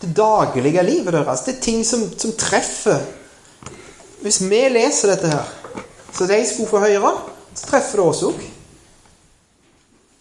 det 0.00 0.12
daglige 0.16 0.82
livet 0.86 1.12
deres. 1.12 1.42
Det 1.46 1.56
er 1.56 1.60
ting 1.60 1.84
som, 1.86 2.06
som 2.18 2.32
treffer 2.38 3.02
Hvis 4.24 4.40
vi 4.40 4.62
leser 4.72 5.10
dette 5.10 5.28
her, 5.28 5.48
så 6.16 6.24
de 6.24 6.38
skulle 6.48 6.70
få 6.70 6.78
høre, 6.80 7.10
så 7.54 7.66
treffer 7.68 8.00
det 8.00 8.04
oss 8.08 8.22
òg. 8.24 8.38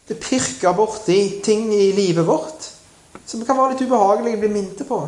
Det 0.09 0.17
pirker 0.19 0.75
borti 0.75 1.39
ting 1.45 1.69
i 1.71 1.93
livet 1.95 2.27
vårt 2.27 2.67
som 3.25 3.45
kan 3.45 3.55
være 3.57 3.73
litt 3.73 3.85
ubehagelig 3.87 4.35
å 4.35 4.41
bli 4.41 4.49
minnet 4.51 4.83
på. 4.87 4.99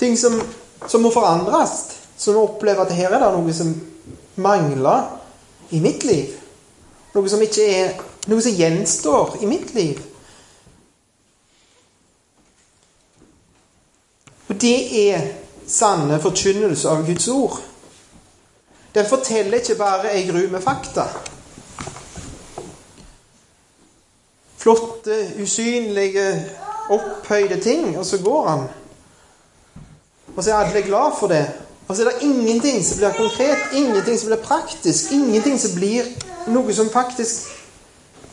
Ting 0.00 0.16
som, 0.16 0.38
som 0.88 1.04
må 1.04 1.12
forandres. 1.12 1.99
Som 2.20 2.36
opplever 2.36 2.84
at 2.84 2.92
her 2.92 3.14
er 3.14 3.22
det 3.22 3.32
noe 3.32 3.56
som 3.56 3.72
mangler 4.40 5.08
i 5.72 5.80
mitt 5.80 6.04
liv. 6.04 6.36
Noe 7.14 7.32
som 7.32 7.42
ikke 7.42 7.66
er 7.72 8.06
Noe 8.28 8.42
som 8.44 8.52
gjenstår 8.52 9.38
i 9.40 9.46
mitt 9.48 9.70
liv. 9.74 9.96
Og 14.50 14.58
det 14.60 14.76
er 15.00 15.22
sanne 15.64 16.18
forkynnelse 16.20 16.90
av 16.90 17.06
Guds 17.06 17.28
ord. 17.32 17.56
Den 18.94 19.08
forteller 19.08 19.60
ikke 19.60 19.78
bare 19.78 20.12
ei 20.12 20.26
gru 20.28 20.42
med 20.52 20.60
fakta. 20.60 21.06
Flotte, 24.60 25.16
usynlige, 25.40 26.26
opphøyde 26.90 27.60
ting, 27.64 27.96
og 27.98 28.04
så 28.06 28.20
går 28.20 28.48
han. 28.48 28.68
Og 30.36 30.44
så 30.44 30.50
er 30.50 30.64
alle 30.66 30.82
glad 30.82 31.16
for 31.18 31.32
det. 31.32 31.46
Og 31.90 31.96
så 31.96 32.04
er 32.04 32.10
det 32.12 32.22
ingenting 32.22 32.84
som 32.86 32.98
blir 33.00 33.14
konkret, 33.16 33.72
ingenting 33.74 34.18
som 34.18 34.28
blir 34.30 34.42
praktisk, 34.44 35.12
ingenting 35.12 35.56
som 35.58 35.72
blir 35.74 36.06
noe 36.46 36.74
som 36.74 36.90
faktisk 36.92 37.48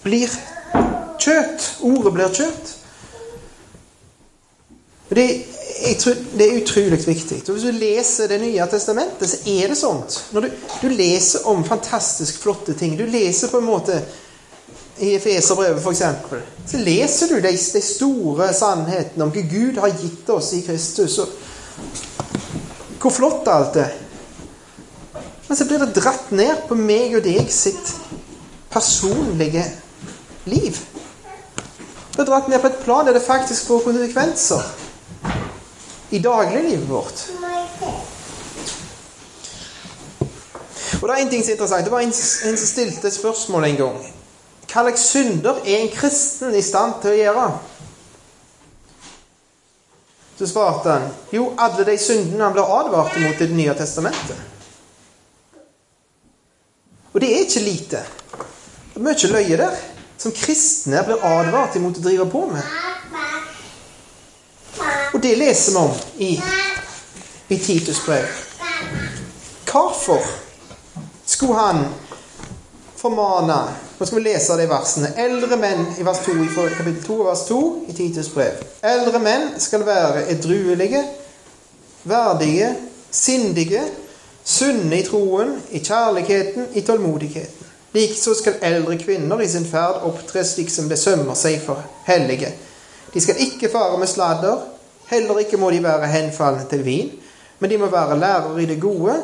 blir 0.03 0.29
kjøtt. 1.17 1.65
Ordet 1.81 2.13
blir 2.13 2.35
kjøtt. 2.37 2.73
Det, 5.09 5.25
tror, 6.03 6.21
det 6.37 6.45
er 6.45 6.59
utrolig 6.59 7.01
viktig. 7.07 7.39
Og 7.47 7.55
Hvis 7.55 7.65
du 7.65 7.71
leser 7.71 8.27
Det 8.27 8.37
nye 8.41 8.67
testamentet, 8.69 9.29
så 9.29 9.37
er 9.49 9.73
det 9.73 9.77
sånt. 9.77 10.19
Når 10.31 10.45
du, 10.45 10.49
du 10.81 10.87
leser 10.93 11.49
om 11.49 11.65
fantastisk 11.65 12.41
flotte 12.43 12.77
ting 12.77 12.97
Du 12.97 13.05
leser 13.09 13.49
på 13.49 13.57
en 13.57 13.69
måte 13.71 14.01
i 14.99 15.15
Efeserbrevet 15.15 15.81
f.eks. 15.81 16.03
Så 16.71 16.77
leser 16.77 17.33
du 17.33 17.41
de, 17.41 17.57
de, 17.57 17.81
store 17.81 18.53
sannhetene 18.53 19.25
om 19.25 19.33
hva 19.33 19.43
Gud 19.49 19.81
har 19.81 19.97
gitt 19.97 20.29
oss 20.29 20.53
i 20.53 20.61
Kristus. 20.65 21.17
Og 21.21 22.16
hvor 23.01 23.13
flott 23.13 23.47
alt 23.51 23.77
er. 23.81 23.93
Men 25.47 25.57
så 25.57 25.65
blir 25.65 25.79
det 25.79 25.95
dratt 25.95 26.31
ned 26.35 26.65
på 26.67 26.75
meg 26.75 27.15
og 27.17 27.23
deg 27.23 27.51
sitt 27.53 27.93
personlige 28.71 29.63
liv. 30.49 30.79
Det 32.11 32.23
er 32.23 32.27
dratt 32.27 32.49
ned 32.49 32.59
på 32.63 32.71
et 32.71 32.83
plan 32.83 33.05
der 33.07 33.15
det 33.15 33.23
faktisk 33.23 33.69
får 33.69 33.85
konsekvenser 33.85 34.65
i 36.09 36.19
dagliglivet 36.23 36.89
vårt. 36.89 37.23
Og 40.97 41.07
det 41.07 41.13
er 41.13 41.21
en 41.21 41.29
ting 41.29 41.43
som 41.43 41.51
er 41.51 41.55
interessant. 41.55 41.85
Det 41.85 41.91
var 41.93 42.03
en, 42.03 42.13
en 42.49 42.57
som 42.57 42.67
stilte 42.67 43.07
et 43.07 43.13
spørsmål 43.13 43.67
en 43.67 43.81
gang. 43.83 43.97
Hva 44.67 44.83
slags 44.83 45.03
synder 45.11 45.61
er 45.63 45.83
en 45.83 45.91
kristen 45.93 46.55
i 46.55 46.63
stand 46.65 46.97
til 47.03 47.13
å 47.13 47.19
gjøre? 47.21 47.45
Så 50.37 50.47
svarte 50.47 50.89
han 50.89 51.09
jo, 51.33 51.53
alle 51.57 51.83
de 51.83 51.97
syndene 51.97 52.43
han 52.43 52.53
ble 52.53 52.61
advart 52.61 53.17
mot 53.19 53.41
i 53.41 53.47
Det 53.47 53.57
nye 53.57 53.73
testamentet. 53.73 54.37
Og 57.11 57.21
det 57.21 57.31
er 57.33 57.45
ikke 57.47 57.63
lite. 57.65 58.03
Det 58.93 58.99
er 58.99 59.05
mye 59.07 59.31
løye 59.31 59.57
der 59.57 59.79
som 60.17 60.33
kristne 60.33 61.01
blir 61.05 61.23
advart 61.25 61.75
imot 61.77 61.97
å 61.97 62.03
drive 62.05 62.27
på 62.29 62.43
med. 62.51 62.75
Og 65.13 65.21
det 65.21 65.33
leser 65.37 65.73
vi 65.73 65.81
om 65.81 65.93
i, 66.21 66.31
i 67.47 67.57
Titus 67.57 68.03
brev. 68.05 68.27
Hvorfor 69.65 70.21
skulle 71.25 71.57
han 71.57 71.83
formane 72.97 73.57
Nå 73.97 74.05
skal 74.05 74.19
vi 74.19 74.29
lese 74.29 74.53
de 74.59 74.65
versene. 74.69 75.09
Eldre 75.17 75.57
menn 75.57 75.79
i 75.97 76.03
vers 76.05 76.19
2, 76.21 76.33
i 76.45 76.49
kapittel 76.53 76.99
2 77.01 77.15
vers 77.25 77.39
2 77.47 77.61
i 77.89 77.93
Titus 77.97 78.27
brev. 78.29 78.59
Eldre 78.85 79.17
menn 79.23 79.47
skal 79.57 79.85
være 79.87 80.27
edruelige, 80.35 81.01
verdige, 82.05 82.67
sindige, 83.09 83.81
sunne 84.45 84.99
i 84.99 85.05
troen, 85.07 85.55
i 85.73 85.81
kjærligheten, 85.81 86.67
i 86.77 86.83
tålmodigheten. 86.85 87.71
Likeså 87.97 88.35
skal 88.37 88.59
eldre 88.61 88.99
kvinner 89.01 89.41
i 89.41 89.49
sin 89.49 89.65
ferd 89.65 90.03
opptre 90.05 90.43
slik 90.45 90.69
som 90.69 90.91
det 90.91 90.99
sømmer 91.01 91.33
seg 91.39 91.57
for 91.65 91.81
hellige. 92.05 92.51
De 93.13 93.23
skal 93.23 93.41
ikke 93.47 93.71
fare 93.73 93.97
med 93.97 94.11
sladder, 94.11 94.61
heller 95.09 95.41
ikke 95.41 95.57
må 95.57 95.71
de 95.73 95.81
være 95.81 96.11
henfalne 96.13 96.67
til 96.69 96.85
vin, 96.85 97.09
men 97.57 97.73
de 97.73 97.81
må 97.81 97.89
være 97.89 98.19
lærere 98.19 98.61
i 98.61 98.69
det 98.69 98.77
gode, 98.81 99.17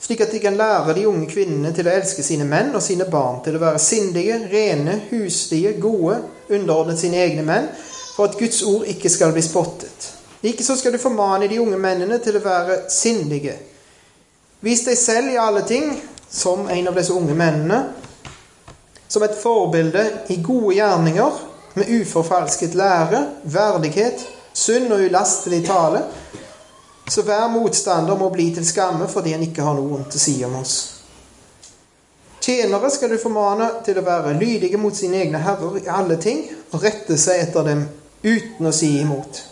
slik 0.00 0.20
at 0.20 0.32
de 0.32 0.40
kan 0.40 0.56
lære 0.56 0.94
de 0.94 1.08
unge 1.08 1.26
kvinnene 1.30 1.72
til 1.74 1.88
å 1.88 1.94
elske 1.94 2.22
sine 2.22 2.46
menn 2.48 2.74
og 2.74 2.82
sine 2.82 3.08
barn, 3.10 3.40
til 3.44 3.58
å 3.58 3.62
være 3.62 3.82
sindige, 3.82 4.38
rene, 4.52 5.00
huslige, 5.10 5.74
gode, 5.82 6.20
underordnet 6.50 7.00
sine 7.00 7.20
egne 7.24 7.44
menn, 7.46 7.66
for 8.14 8.30
at 8.30 8.38
Guds 8.38 8.62
ord 8.66 8.86
ikke 8.90 9.10
skal 9.10 9.34
bli 9.34 9.42
spottet. 9.42 10.12
Likeså 10.42 10.76
skal 10.78 10.94
du 10.94 11.02
formane 11.02 11.48
de 11.50 11.58
unge 11.60 11.78
mennene 11.82 12.20
til 12.22 12.38
å 12.38 12.44
være 12.44 12.84
sindige. 12.94 13.56
Vis 14.62 14.84
deg 14.86 14.98
selv 14.98 15.32
i 15.32 15.38
alle 15.38 15.64
ting 15.66 15.92
som 16.30 16.68
en 16.70 16.90
av 16.90 16.98
disse 16.98 17.14
unge 17.14 17.34
mennene, 17.34 17.82
som 19.08 19.22
et 19.24 19.38
forbilde 19.40 20.04
i 20.34 20.38
gode 20.44 20.76
gjerninger, 20.76 21.44
med 21.78 21.90
uforfalsket 22.00 22.74
lære, 22.74 23.20
verdighet, 23.44 24.24
sunn 24.54 24.90
og 24.92 25.04
ulastelig 25.06 25.62
tale. 25.66 26.02
Så 27.08 27.22
hver 27.24 27.48
motstander 27.48 28.16
må 28.16 28.28
bli 28.32 28.50
til 28.54 28.66
skamme 28.66 29.08
fordi 29.08 29.32
han 29.32 29.44
ikke 29.46 29.64
har 29.64 29.76
noe 29.76 29.88
vondt 29.88 30.16
å 30.16 30.20
si 30.20 30.36
om 30.44 30.58
oss. 30.60 30.76
Tjenere 32.48 32.90
skal 32.90 33.10
du 33.12 33.18
formane 33.20 33.68
til 33.84 33.98
å 34.00 34.04
være 34.06 34.36
lydige 34.38 34.80
mot 34.80 34.96
sine 34.96 35.22
egne 35.24 35.40
herrer 35.42 35.80
i 35.82 35.88
alle 35.92 36.16
ting, 36.20 36.44
og 36.72 36.84
rette 36.84 37.18
seg 37.20 37.42
etter 37.48 37.66
dem 37.66 37.84
uten 38.22 38.68
å 38.68 38.72
si 38.72 38.94
imot. 39.02 39.42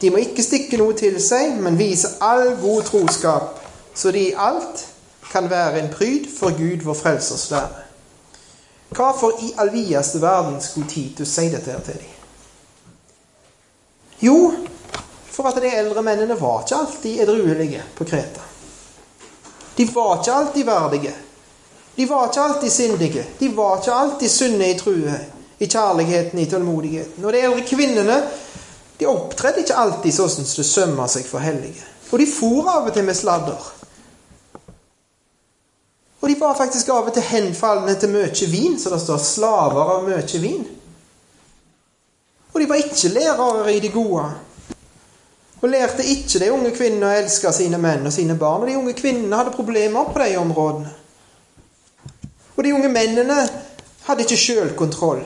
De 0.00 0.10
må 0.12 0.20
ikke 0.22 0.44
stikke 0.44 0.78
noe 0.80 0.96
til 0.96 1.18
seg, 1.22 1.56
men 1.60 1.78
vise 1.80 2.14
all 2.24 2.54
god 2.60 2.88
troskap, 2.88 3.60
så 3.94 4.12
de 4.12 4.28
i 4.30 4.36
alt 4.36 4.86
kan 5.30 5.50
være 5.50 5.80
en 5.82 5.90
pryd 5.92 6.28
for 6.30 6.56
Gud, 6.56 6.84
vår 6.86 6.96
Frelsers 6.98 7.50
lære. 7.50 7.84
Hvorfor 8.94 9.40
i 9.42 9.52
all 9.58 9.72
videste 9.72 10.20
verden 10.22 10.60
skulle 10.62 10.88
Titus 10.88 11.28
si 11.34 11.48
dette 11.50 11.76
til 11.86 11.98
dem? 11.98 12.10
Jo, 14.22 14.36
for 15.34 15.48
at 15.50 15.58
de 15.62 15.70
eldre 15.74 16.02
mennene 16.02 16.36
var 16.38 16.62
ikke 16.62 16.76
alltid 16.78 17.20
edruelige 17.24 17.82
på 17.98 18.06
Kreta. 18.06 18.42
De 19.76 19.86
var 19.90 20.20
ikke 20.20 20.32
alltid 20.32 20.64
verdige. 20.64 21.14
De 21.96 22.06
var 22.06 22.28
ikke 22.28 22.40
alltid 22.40 22.70
sindige. 22.70 23.24
De 23.38 23.48
var 23.56 23.80
ikke 23.80 23.92
alltid 23.92 24.30
sunne 24.30 24.70
i 24.70 24.78
true, 24.78 25.14
i 25.58 25.66
kjærligheten, 25.66 26.38
i 26.38 26.46
tålmodigheten. 26.50 27.24
Og 27.24 27.32
de 27.32 27.42
eldre 27.42 27.66
kvinnene 27.66 28.20
de 29.00 29.06
opptredde 29.10 29.64
ikke 29.64 29.78
alltid 29.78 30.14
sånn 30.14 30.30
som 30.30 30.46
det 30.46 30.66
sømmer 30.68 31.10
seg 31.10 31.26
for 31.26 31.42
hellige. 31.42 31.82
Og 32.12 32.20
de 32.22 32.28
for 32.30 32.70
av 32.70 32.86
og 32.86 32.94
til 32.94 33.06
med 33.06 33.18
sladder. 33.18 33.70
Og 36.22 36.30
de 36.30 36.36
var 36.40 36.54
faktisk 36.56 36.88
av 36.94 37.10
og 37.10 37.14
til 37.16 37.26
henfalne 37.26 37.96
til 38.00 38.12
mye 38.14 38.46
vin, 38.48 38.78
så 38.80 38.90
det 38.90 39.00
står 39.02 39.18
'slaver 39.18 39.90
av 39.96 40.04
mye 40.06 40.40
vin'. 40.40 40.64
Og 42.54 42.60
de 42.60 42.68
var 42.68 42.76
ikke 42.76 43.08
lærere 43.08 43.74
i 43.74 43.80
det 43.80 43.92
gode. 43.92 44.30
Og 45.64 45.70
lærte 45.72 46.04
ikke 46.04 46.42
de 46.42 46.50
unge 46.52 46.74
kvinnene 46.76 47.08
å 47.08 47.20
elske 47.22 47.48
sine 47.56 47.78
menn 47.80 48.04
og 48.04 48.12
sine 48.12 48.34
barn. 48.36 48.66
Og 48.66 48.68
de 48.68 48.76
unge 48.76 48.92
kvinnene 48.98 49.38
hadde 49.38 49.54
problemer 49.54 50.10
på 50.12 50.20
de 50.20 50.34
områdene. 50.36 50.90
Og 52.52 52.58
de 52.66 52.72
unge 52.76 52.90
mennene 52.92 53.38
hadde 54.04 54.26
ikke 54.26 54.36
sjølkontroll. 54.36 55.22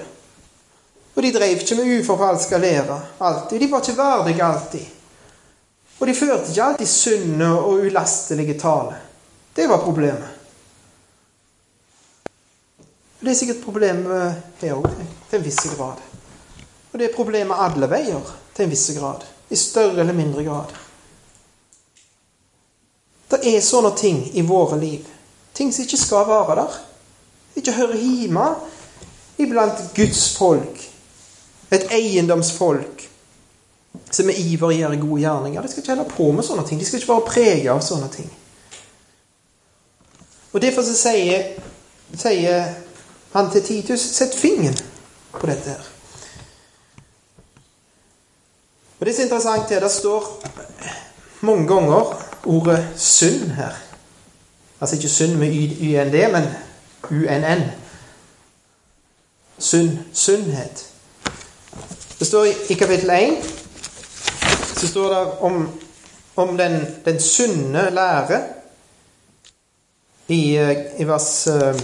Og 1.16 1.24
de 1.24 1.32
drev 1.34 1.56
ikke 1.58 1.74
med 1.80 1.90
uforfalska 1.98 2.60
lære 2.62 2.98
alltid. 3.18 3.58
De 3.58 3.68
var 3.72 3.82
ikke 3.82 3.98
verdige 3.98 4.44
alltid. 4.46 4.84
Og 5.98 6.06
de 6.06 6.14
førte 6.14 6.52
ikke 6.52 6.66
alltid 6.68 6.90
sunne 6.92 7.48
og 7.56 7.82
ulastelige 7.88 8.54
tale. 8.60 8.94
Det 9.56 9.66
var 9.66 9.82
problemet. 9.82 10.36
Og 13.18 13.26
Det 13.26 13.32
er 13.32 13.40
sikkert 13.40 13.64
problemet 13.64 14.38
her 14.60 14.78
òg, 14.78 14.86
til 15.30 15.40
en 15.40 15.44
viss 15.48 15.66
grad. 15.74 15.98
Og 16.92 17.02
det 17.02 17.08
er 17.08 17.16
problemet 17.16 17.64
alle 17.66 17.90
veier, 17.90 18.30
til 18.54 18.68
en 18.68 18.70
viss 18.70 18.86
grad. 18.94 19.26
I 19.48 19.56
større 19.56 20.00
eller 20.00 20.16
mindre 20.16 20.44
grad. 20.44 20.74
Det 23.28 23.40
er 23.44 23.60
sånne 23.64 23.92
ting 23.96 24.22
i 24.36 24.44
våre 24.44 24.78
liv. 24.80 25.04
Ting 25.52 25.72
som 25.72 25.84
ikke 25.84 26.00
skal 26.00 26.28
være 26.28 26.56
der. 26.60 26.78
Ikke 27.60 27.76
hører 27.76 28.00
hjemme 28.00 28.46
iblant 29.38 29.82
Guds 29.96 30.24
folk. 30.36 30.80
Et 31.70 31.84
eiendomsfolk 31.92 33.04
som 34.10 34.26
med 34.26 34.38
iver 34.38 34.72
gjør 34.72 34.96
gode 35.00 35.20
gjerninger. 35.20 35.62
De 35.62 35.68
skal 35.68 35.82
ikke 35.82 35.94
holde 35.96 36.10
på 36.14 36.30
med 36.32 36.46
sånne 36.46 36.64
ting. 36.68 36.80
De 36.80 36.86
skal 36.86 37.00
ikke 37.00 37.12
være 37.12 37.28
preget 37.28 37.72
av 37.72 37.82
sånne 37.84 38.08
ting. 38.12 38.30
Og 40.52 40.62
Derfor 40.64 40.82
så 40.82 40.94
sier, 40.96 41.50
sier 42.16 42.70
han 43.34 43.50
til 43.52 43.64
Titus 43.66 44.06
Sett 44.16 44.34
fingeren 44.34 44.78
på 45.34 45.46
dette 45.50 45.74
her. 45.74 45.97
Og 48.98 49.06
Det 49.06 49.12
er 49.12 49.16
så 49.16 49.22
interessant 49.22 49.70
her. 49.70 49.80
Det 49.80 49.90
står 49.90 50.44
mange 51.40 51.68
ganger 51.68 52.24
ordet 52.44 52.88
synd 52.96 53.50
her. 53.50 53.72
Altså 54.80 54.96
ikke 54.96 55.08
synd 55.08 55.34
med 55.34 55.48
YND, 55.48 56.32
men 56.32 56.44
UNN. 57.10 57.62
Synd. 59.58 59.98
Sunnhet. 60.12 60.86
Det 62.18 62.26
står 62.26 62.44
i 62.44 62.74
kapittel 62.74 63.10
1 63.10 63.58
så 64.78 64.88
står 64.88 65.08
det 65.08 65.32
om, 65.40 65.68
om 66.36 66.56
den, 66.56 66.86
den 67.04 67.20
sunne 67.20 67.90
lære 67.90 68.42
i, 70.28 70.56
eh, 70.56 71.00
i 71.00 71.06
vers, 71.08 71.46
uh, 71.46 71.80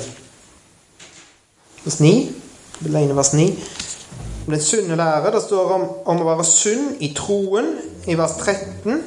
vers 1.85 2.01
9. 2.01 2.33
vers 2.81 3.33
9. 3.33 3.49
Om 4.47 4.53
den 4.53 4.61
sunne 4.61 4.97
lære. 4.97 5.31
Det 5.33 5.43
står 5.43 5.71
om, 5.73 5.85
om 6.05 6.19
å 6.21 6.29
være 6.29 6.45
sunn 6.45 6.91
i 7.01 7.15
troen 7.17 7.71
i 8.05 8.17
vers 8.19 8.35
13. 8.43 8.99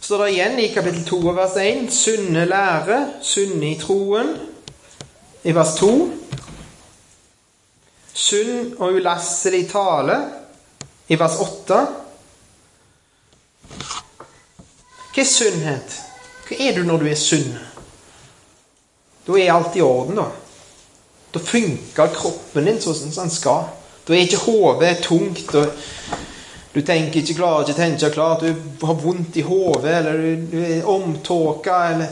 Så 0.00 0.08
står 0.08 0.24
det 0.24 0.32
igjen 0.32 0.58
i 0.58 0.72
kapittel 0.74 1.04
2 1.06 1.34
vers 1.36 1.54
1 1.62 1.86
sunne 1.94 2.44
lære, 2.50 2.96
sunne 3.22 3.68
i 3.70 3.76
troen 3.78 4.32
i 5.46 5.54
vers 5.54 5.74
2. 5.78 5.90
Sunn 8.26 8.74
og 8.78 8.98
ulastelig 8.98 9.68
tale 9.70 10.16
i 11.06 11.18
vers 11.18 11.38
8. 11.42 11.78
Hva 15.14 15.22
er 15.22 15.30
sunnhet? 15.30 15.94
Hva 16.48 16.58
er 16.58 16.74
du 16.74 16.82
når 16.86 17.04
du 17.04 17.06
er 17.12 17.22
sunn? 17.22 17.54
Da 19.26 19.38
er 19.38 19.54
alt 19.54 19.78
i 19.78 19.86
orden, 19.86 20.18
da. 20.18 20.26
Da 21.36 21.42
funker 21.44 22.14
kroppen 22.16 22.64
din 22.64 22.78
sånn 22.80 22.94
som 22.96 23.10
den 23.12 23.32
skal. 23.34 23.66
Da 24.08 24.14
er 24.14 24.22
ikke 24.24 24.38
hodet 24.46 25.02
tungt. 25.04 25.50
og 25.52 25.66
Du 26.72 26.80
tenker 26.80 27.20
ikke 27.20 27.36
klarer 27.36 27.66
ikke 27.66 27.76
tenke 27.76 28.10
klart, 28.14 28.40
du 28.40 28.86
har 28.86 28.96
vondt 29.02 29.36
i 29.36 29.44
hodet, 29.44 29.98
eller 29.98 30.16
du 30.48 30.56
er 30.62 30.88
omtåka, 30.88 31.76
eller 31.92 32.08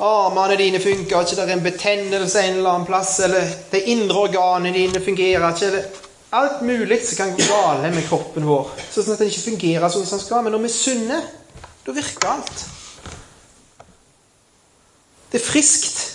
armene 0.00 0.56
dine 0.56 0.80
funker 0.80 1.20
ikke, 1.20 1.36
det 1.36 1.44
er 1.44 1.54
en 1.58 1.64
betennelse 1.66 2.40
en 2.40 2.56
eller 2.56 2.72
annen 2.72 2.88
plass, 2.88 3.14
eller 3.26 3.52
de 3.72 3.84
indre 3.92 4.24
organene 4.30 4.72
dine 4.72 5.04
fungerer 5.04 5.48
ikke. 5.52 5.66
eller 5.68 6.04
Alt 6.40 6.64
mulig 6.64 7.02
som 7.04 7.20
kan 7.20 7.36
gå 7.36 7.44
galt 7.52 7.84
med 7.92 8.08
kroppen 8.08 8.48
vår, 8.48 8.72
sånn 8.92 9.12
at 9.12 9.24
den 9.24 9.32
ikke 9.32 9.50
fungerer 9.50 9.92
sånn 9.92 10.08
som 10.08 10.16
den 10.16 10.24
skal. 10.24 10.44
Men 10.44 10.56
når 10.56 10.64
vi 10.64 10.72
er 10.72 10.78
sunne, 10.78 11.24
da 11.84 12.00
virker 12.00 12.32
alt. 12.32 12.68
Det 15.32 15.36
er 15.36 15.50
friskt. 15.52 16.07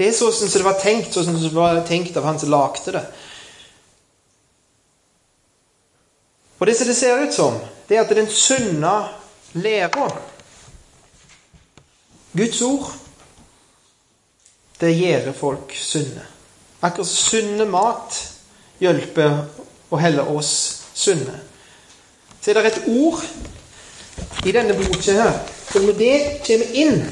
Det 0.00 0.06
er 0.08 0.14
sånn 0.16 0.32
som 0.32 0.48
det 0.48 0.64
var 0.64 0.78
tenkt, 0.80 1.12
sånn 1.12 1.26
som 1.28 1.42
det 1.42 1.52
var 1.52 1.78
tenkt 1.84 2.14
av 2.16 2.24
han 2.24 2.38
som 2.40 2.48
lagde 2.48 2.94
det. 2.94 3.02
Og 6.56 6.64
det 6.64 6.74
som 6.78 6.88
det 6.88 6.94
ser 6.96 7.20
ut 7.20 7.34
som, 7.36 7.58
det 7.84 7.98
er 7.98 8.06
at 8.06 8.14
den 8.16 8.30
sunne 8.32 8.94
læra, 9.60 10.06
Guds 12.32 12.62
ord, 12.64 12.86
det 14.80 14.94
gjør 14.94 15.34
folk 15.36 15.74
sunne. 15.76 16.24
Akkurat 16.80 17.10
som 17.10 17.34
sunne 17.34 17.66
mat 17.68 18.16
hjelper 18.80 19.34
å 19.92 20.00
helle 20.00 20.24
oss 20.32 20.54
sunne. 20.96 21.42
Så 22.40 22.54
er 22.54 22.56
det 22.56 22.70
et 22.70 22.88
ord 22.88 23.20
i 24.48 24.56
denne 24.56 24.78
boka 24.80 25.18
her. 25.18 25.36
Så 25.68 25.84
når 25.84 26.00
det 26.00 26.16
kommer 26.48 26.72
inn, 26.86 27.04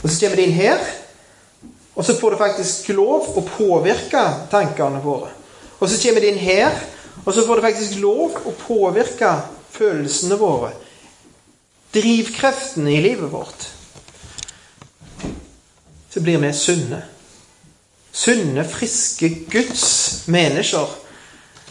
og 0.00 0.08
så 0.08 0.22
kommer 0.22 0.40
det 0.40 0.48
inn 0.48 0.56
her 0.56 0.88
og 1.98 2.04
så 2.06 2.14
får 2.14 2.30
det 2.30 2.38
faktisk 2.38 2.92
lov 2.94 3.32
å 3.34 3.42
påvirke 3.42 4.20
tankene 4.52 5.00
våre. 5.02 5.32
Og 5.82 5.90
så 5.90 5.98
kommer 5.98 6.22
det 6.22 6.30
inn 6.30 6.38
her, 6.38 6.76
og 7.24 7.32
så 7.34 7.42
får 7.42 7.58
det 7.58 7.64
faktisk 7.64 7.96
lov 7.98 8.36
å 8.46 8.52
påvirke 8.60 9.32
følelsene 9.74 10.38
våre. 10.38 10.70
Drivkreftene 11.94 12.94
i 12.94 13.02
livet 13.02 13.32
vårt. 13.32 13.66
Så 16.10 16.22
blir 16.22 16.38
vi 16.38 16.52
sunne. 16.54 17.02
Sunne, 18.14 18.62
friske 18.64 19.32
Guds 19.50 20.28
mennesker 20.30 20.94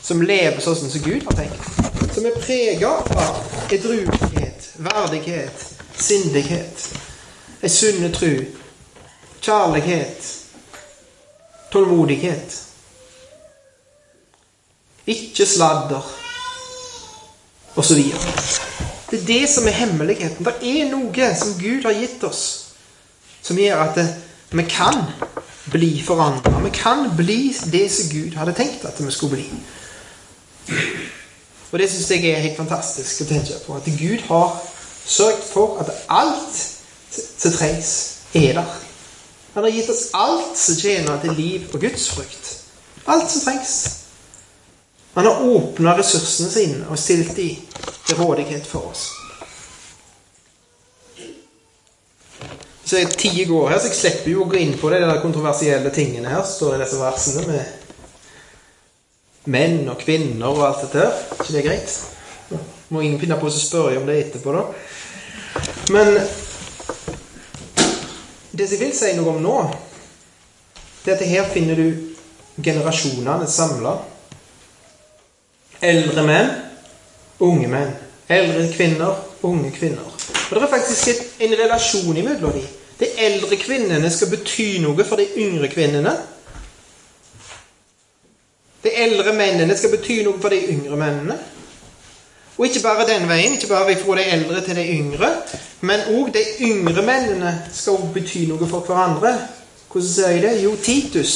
som 0.04 0.22
lever 0.24 0.60
sånn 0.64 0.76
som 0.76 1.08
Gud 1.08 1.24
har 1.32 1.40
tenkt. 1.40 2.14
Som 2.16 2.28
er 2.28 2.36
prega 2.36 2.92
av 3.16 3.72
edruelighet, 3.72 4.74
verdighet, 4.76 5.68
sindighet, 5.96 6.88
ei 7.64 7.72
sunne 7.72 8.12
tru, 8.12 8.34
kjærlighet, 9.42 10.30
tålmodighet. 11.72 12.64
Ikke 15.08 15.46
sladder, 15.46 16.04
osv. 17.76 18.04
Det 19.12 19.20
er 19.22 19.26
det 19.26 19.50
som 19.50 19.68
er 19.68 19.72
hemmeligheten. 19.72 20.46
Det 20.46 20.72
er 20.82 20.90
noe 20.92 21.34
som 21.40 21.56
Gud 21.60 21.86
har 21.88 21.96
gitt 21.96 22.24
oss, 22.28 22.44
som 23.42 23.60
gjør 23.60 23.84
at 23.86 23.96
det, 23.96 24.08
vi 24.52 24.64
kan 24.68 25.04
bli 25.72 26.04
forandra. 26.04 26.60
Vi 26.64 26.70
kan 26.76 27.10
bli 27.16 27.56
det 27.72 27.92
som 27.92 28.10
Gud 28.12 28.36
hadde 28.40 28.56
tenkt 28.56 28.86
at 28.86 29.00
vi 29.00 29.12
skulle 29.12 29.38
bli. 29.38 29.48
Og 31.72 31.80
det 31.80 31.90
syns 31.92 32.12
jeg 32.12 32.32
er 32.32 32.44
helt 32.44 32.60
fantastisk 32.60 33.24
å 33.24 33.30
tenke 33.30 33.60
på. 33.66 33.76
At 33.76 33.88
Gud 34.00 34.24
har 34.30 34.56
sørget 35.08 35.48
for 35.52 35.80
at 35.84 35.92
alt 36.10 36.60
som 37.12 37.52
trengs, 37.52 37.94
er 38.34 38.54
der. 38.60 38.87
Han 39.58 39.64
har 39.64 39.72
gitt 39.72 39.90
oss 39.90 40.10
alt 40.14 40.58
som 40.58 40.76
tjener 40.78 41.18
til 41.18 41.32
liv 41.34 41.64
og 41.74 41.82
gudsfrykt. 41.82 42.50
Alt 43.10 43.32
som 43.32 43.42
trengs. 43.42 43.72
Han 45.16 45.26
har 45.26 45.42
åpna 45.50 45.96
ressursene 45.98 46.52
sine 46.54 46.86
og 46.94 47.00
stilt 47.02 47.32
de 47.34 47.48
til 48.06 48.20
rådighet 48.20 48.70
for 48.70 48.92
oss. 48.92 49.08
Så 52.86 53.02
jeg 53.02 53.18
tida 53.18 53.50
går 53.50 53.74
her, 53.74 53.82
så 53.82 53.90
jeg 53.90 53.98
slipper 53.98 54.32
jo 54.36 54.46
å 54.46 54.50
gå 54.54 54.62
inn 54.62 54.78
på 54.78 54.94
det, 54.94 55.02
de 55.10 55.18
kontroversielle 55.26 55.90
tingene 55.90 56.30
her. 56.30 56.46
Står 56.46 56.78
i 56.78 56.82
disse 56.86 57.02
versene 57.02 57.50
med 57.50 57.66
menn 59.58 59.90
og 59.90 59.98
kvinner 60.06 60.54
og 60.54 60.68
alt 60.70 60.86
dette 60.86 61.02
her. 61.02 61.14
ikke 61.34 61.50
det 61.56 61.64
er 61.64 61.72
greit? 61.72 61.90
Må 62.94 63.02
ingen 63.02 63.18
finne 63.26 63.42
på 63.42 63.50
å 63.50 63.58
spørre 63.58 63.98
om 63.98 64.06
det 64.06 64.22
etterpå, 64.28 64.54
da. 64.54 64.70
Men 65.98 66.46
det 68.58 68.68
som 68.68 68.78
jeg 68.78 68.88
vil 68.88 68.96
si 68.98 69.14
noe 69.18 69.36
om 69.36 69.44
nå, 69.44 69.58
det 71.04 71.14
er 71.14 71.20
at 71.20 71.28
her 71.30 71.50
finner 71.54 71.78
du 71.78 72.64
generasjonene 72.64 73.46
samla. 73.50 73.94
Eldre 75.86 76.24
menn, 76.26 76.50
unge 77.46 77.70
menn. 77.70 77.92
Eldre 78.28 78.66
kvinner, 78.74 79.20
unge 79.46 79.70
kvinner. 79.76 80.08
Og 80.50 80.56
Det 80.56 80.64
er 80.64 80.72
faktisk 80.72 81.42
en 81.44 81.54
relasjon 81.60 82.18
imellom 82.18 82.56
dem. 82.56 82.66
De 82.98 83.12
eldre 83.28 83.60
kvinnene 83.62 84.10
skal 84.10 84.32
bety 84.34 84.80
noe 84.82 85.06
for 85.06 85.22
de 85.22 85.28
yngre 85.38 85.70
kvinnene. 85.70 86.16
De 88.82 88.94
eldre 89.04 89.36
mennene 89.38 89.78
skal 89.78 89.94
bety 89.94 90.24
noe 90.26 90.42
for 90.42 90.50
de 90.50 90.64
yngre 90.74 90.98
mennene. 90.98 91.38
Og 92.58 92.66
ikke 92.66 92.82
bare 92.82 93.06
den 93.06 93.28
veien, 93.30 93.54
ikke 93.54 93.70
bare 93.70 93.96
fra 94.02 94.16
de 94.18 94.24
eldre 94.34 94.62
til 94.66 94.76
de 94.76 94.86
yngre, 94.98 95.30
men 95.82 96.08
òg 96.18 96.32
de 96.34 96.42
yngre 96.66 97.04
mennene 97.06 97.52
skal 97.74 98.10
bety 98.14 98.48
noe 98.50 98.70
for 98.70 98.86
hverandre. 98.88 99.36
Hvordan 99.92 100.10
sier 100.10 100.34
jeg 100.34 100.42
det? 100.42 100.56
Jo, 100.64 100.74
Titus 100.76 101.36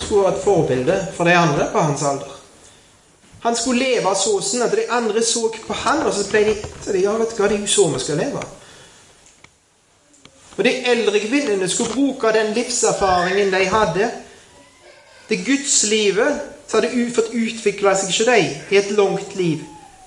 skulle 0.00 0.26
være 0.26 0.36
et 0.36 0.44
forbilde 0.44 0.98
for 1.16 1.24
de 1.24 1.34
andre 1.36 1.70
på 1.72 1.80
hans 1.80 2.02
alder. 2.02 2.36
Han 3.40 3.56
skulle 3.56 3.86
leve 3.86 4.12
sånn 4.20 4.66
at 4.66 4.76
de 4.76 4.84
andre 4.92 5.24
så 5.24 5.46
på 5.48 5.76
han, 5.84 6.04
og 6.04 6.12
så 6.12 6.26
ble 6.28 6.44
de 6.50 6.54
så 6.60 6.92
de, 6.92 7.04
ja, 7.06 7.16
vet 7.16 7.32
du 7.32 7.40
hva, 7.40 7.48
det 7.48 7.56
er 7.56 7.64
jo 7.64 7.72
så 7.72 7.88
vi 7.94 8.04
skal 8.04 8.20
leve. 8.20 8.44
Og 10.58 10.64
de 10.66 10.76
eldre 10.92 11.24
kvinnene 11.24 11.68
skulle 11.72 11.94
bruke 11.94 12.34
den 12.36 12.52
livserfaringen 12.52 13.52
de 13.54 13.64
hadde, 13.72 14.12
det 15.30 15.44
gudslivet 15.46 16.40
som 16.68 16.82
hadde 16.82 17.10
fått 17.16 17.32
utvikle 17.32 17.96
seg 17.96 18.12
hos 18.12 18.24
dem 18.28 18.56
i 18.68 18.76
et 18.76 18.90
langt 18.92 19.36
liv 19.40 19.64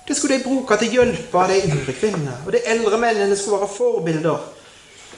det 0.08 0.16
skulle 0.16 0.38
de 0.38 0.44
bruke 0.44 0.76
til 0.78 0.90
å 0.90 0.98
hjelpe 0.98 1.46
de 1.48 1.60
yngre 1.64 1.94
kvinnene. 1.96 2.34
Og 2.44 2.52
de 2.52 2.60
eldre 2.68 2.98
mennene 3.00 3.36
skulle 3.36 3.62
være 3.62 3.76
forbilder 3.76 4.42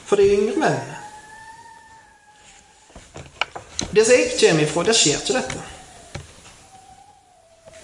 for 0.06 0.20
de 0.20 0.28
yngre 0.36 0.60
mennene. 0.62 1.00
Det 3.90 4.04
som 4.04 4.14
jeg 4.14 4.36
kommer 4.38 4.62
ifra, 4.62 4.84
der 4.84 4.96
skjer 4.96 5.18
ikke 5.22 5.38
dette. 5.38 5.64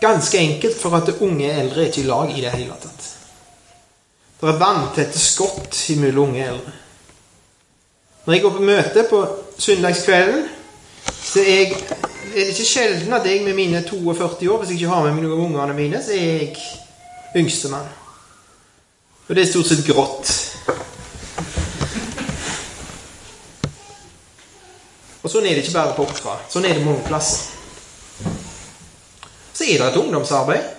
Ganske 0.03 0.39
enkelt 0.39 0.79
for 0.79 0.95
at 0.99 1.11
unge 1.23 1.51
eldre 1.51 1.83
er 1.83 1.91
ikke 1.91 2.03
i 2.03 2.07
lag 2.07 2.31
i 2.31 2.43
det 2.45 2.55
hele 2.55 2.77
tatt. 2.83 3.09
Det 4.41 4.51
er 4.51 4.59
vanntette 4.59 5.19
skott 5.19 5.79
mellom 6.03 6.33
unge 6.33 6.47
eldre. 6.47 6.73
Når 8.25 8.35
jeg 8.35 8.43
går 8.43 8.55
på 8.57 8.67
møte 8.67 9.05
på 9.11 9.21
søndagskvelden, 9.59 10.45
så 11.23 11.41
er, 11.41 11.63
jeg, 11.63 11.99
det 12.35 12.49
ikke 12.53 12.67
sjelden 12.67 13.15
at 13.17 13.27
jeg 13.27 13.43
med 13.43 13.55
mine 13.55 13.83
42 13.89 14.51
år, 14.51 14.59
hvis 14.59 14.71
jeg 14.71 14.83
ikke 14.83 14.93
har 14.95 15.05
med 15.07 15.17
meg 15.17 15.25
noen 15.25 15.39
av 15.39 15.45
ungene 15.47 15.79
mine, 15.79 16.03
så 16.03 16.15
er 16.15 16.27
jeg 16.27 16.53
yngstemann. 17.37 17.89
Og 19.29 19.35
det 19.37 19.43
er 19.43 19.51
stort 19.53 19.71
sett 19.71 19.87
grått. 19.87 20.33
Og 25.23 25.31
sånn 25.31 25.47
er 25.47 25.55
det 25.55 25.63
ikke 25.63 25.77
bare 25.79 25.97
på 25.97 26.05
Oppdra. 26.05 26.37
Sånn 26.51 26.67
er 26.67 26.77
det 26.77 26.85
mange 26.85 27.05
plasser. 27.07 27.49
Så 29.53 29.65
er 29.65 29.79
det 29.79 29.91
et 29.93 29.99
ungdomsarbeid. 30.01 30.71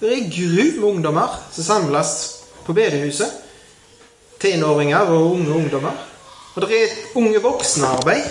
Det 0.00 0.12
er 0.14 0.28
gru 0.32 0.62
med 0.78 0.88
ungdommer 0.94 1.34
som 1.52 1.66
samles 1.66 2.12
på 2.64 2.76
bedehuset. 2.76 3.46
tenåringer 4.40 5.10
og 5.12 5.34
unge 5.34 5.50
ungdommer. 5.52 5.96
Og 6.54 6.62
det 6.62 6.70
er 6.70 6.84
et 6.84 7.16
unge 7.20 7.42
voksne-arbeid. 7.42 8.24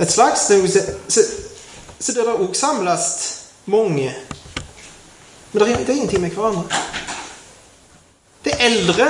Et 0.00 0.10
slags 0.10 0.40
Så, 0.40 1.22
så 2.00 2.12
det 2.12 2.22
er 2.22 2.40
òg 2.40 2.54
samles 2.56 3.04
mange. 3.66 4.14
Men 5.52 5.62
det 5.62 5.72
er, 5.72 5.84
det 5.84 5.90
er 5.92 5.96
ingenting 6.00 6.20
med 6.20 6.30
hverandre. 6.30 6.82
De 8.44 8.50
eldre 8.58 9.08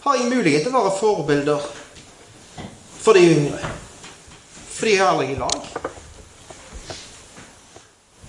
har 0.00 0.16
ingen 0.16 0.32
mulighet 0.32 0.64
til 0.64 0.72
å 0.72 0.80
være 0.80 0.96
forbilder 0.96 1.66
for 3.00 3.16
de 3.16 3.26
yngre. 3.34 3.72
For 4.72 4.88
de 4.88 4.94
er 4.96 5.04
aldri 5.04 5.34
i 5.34 5.38
lag. 5.38 5.66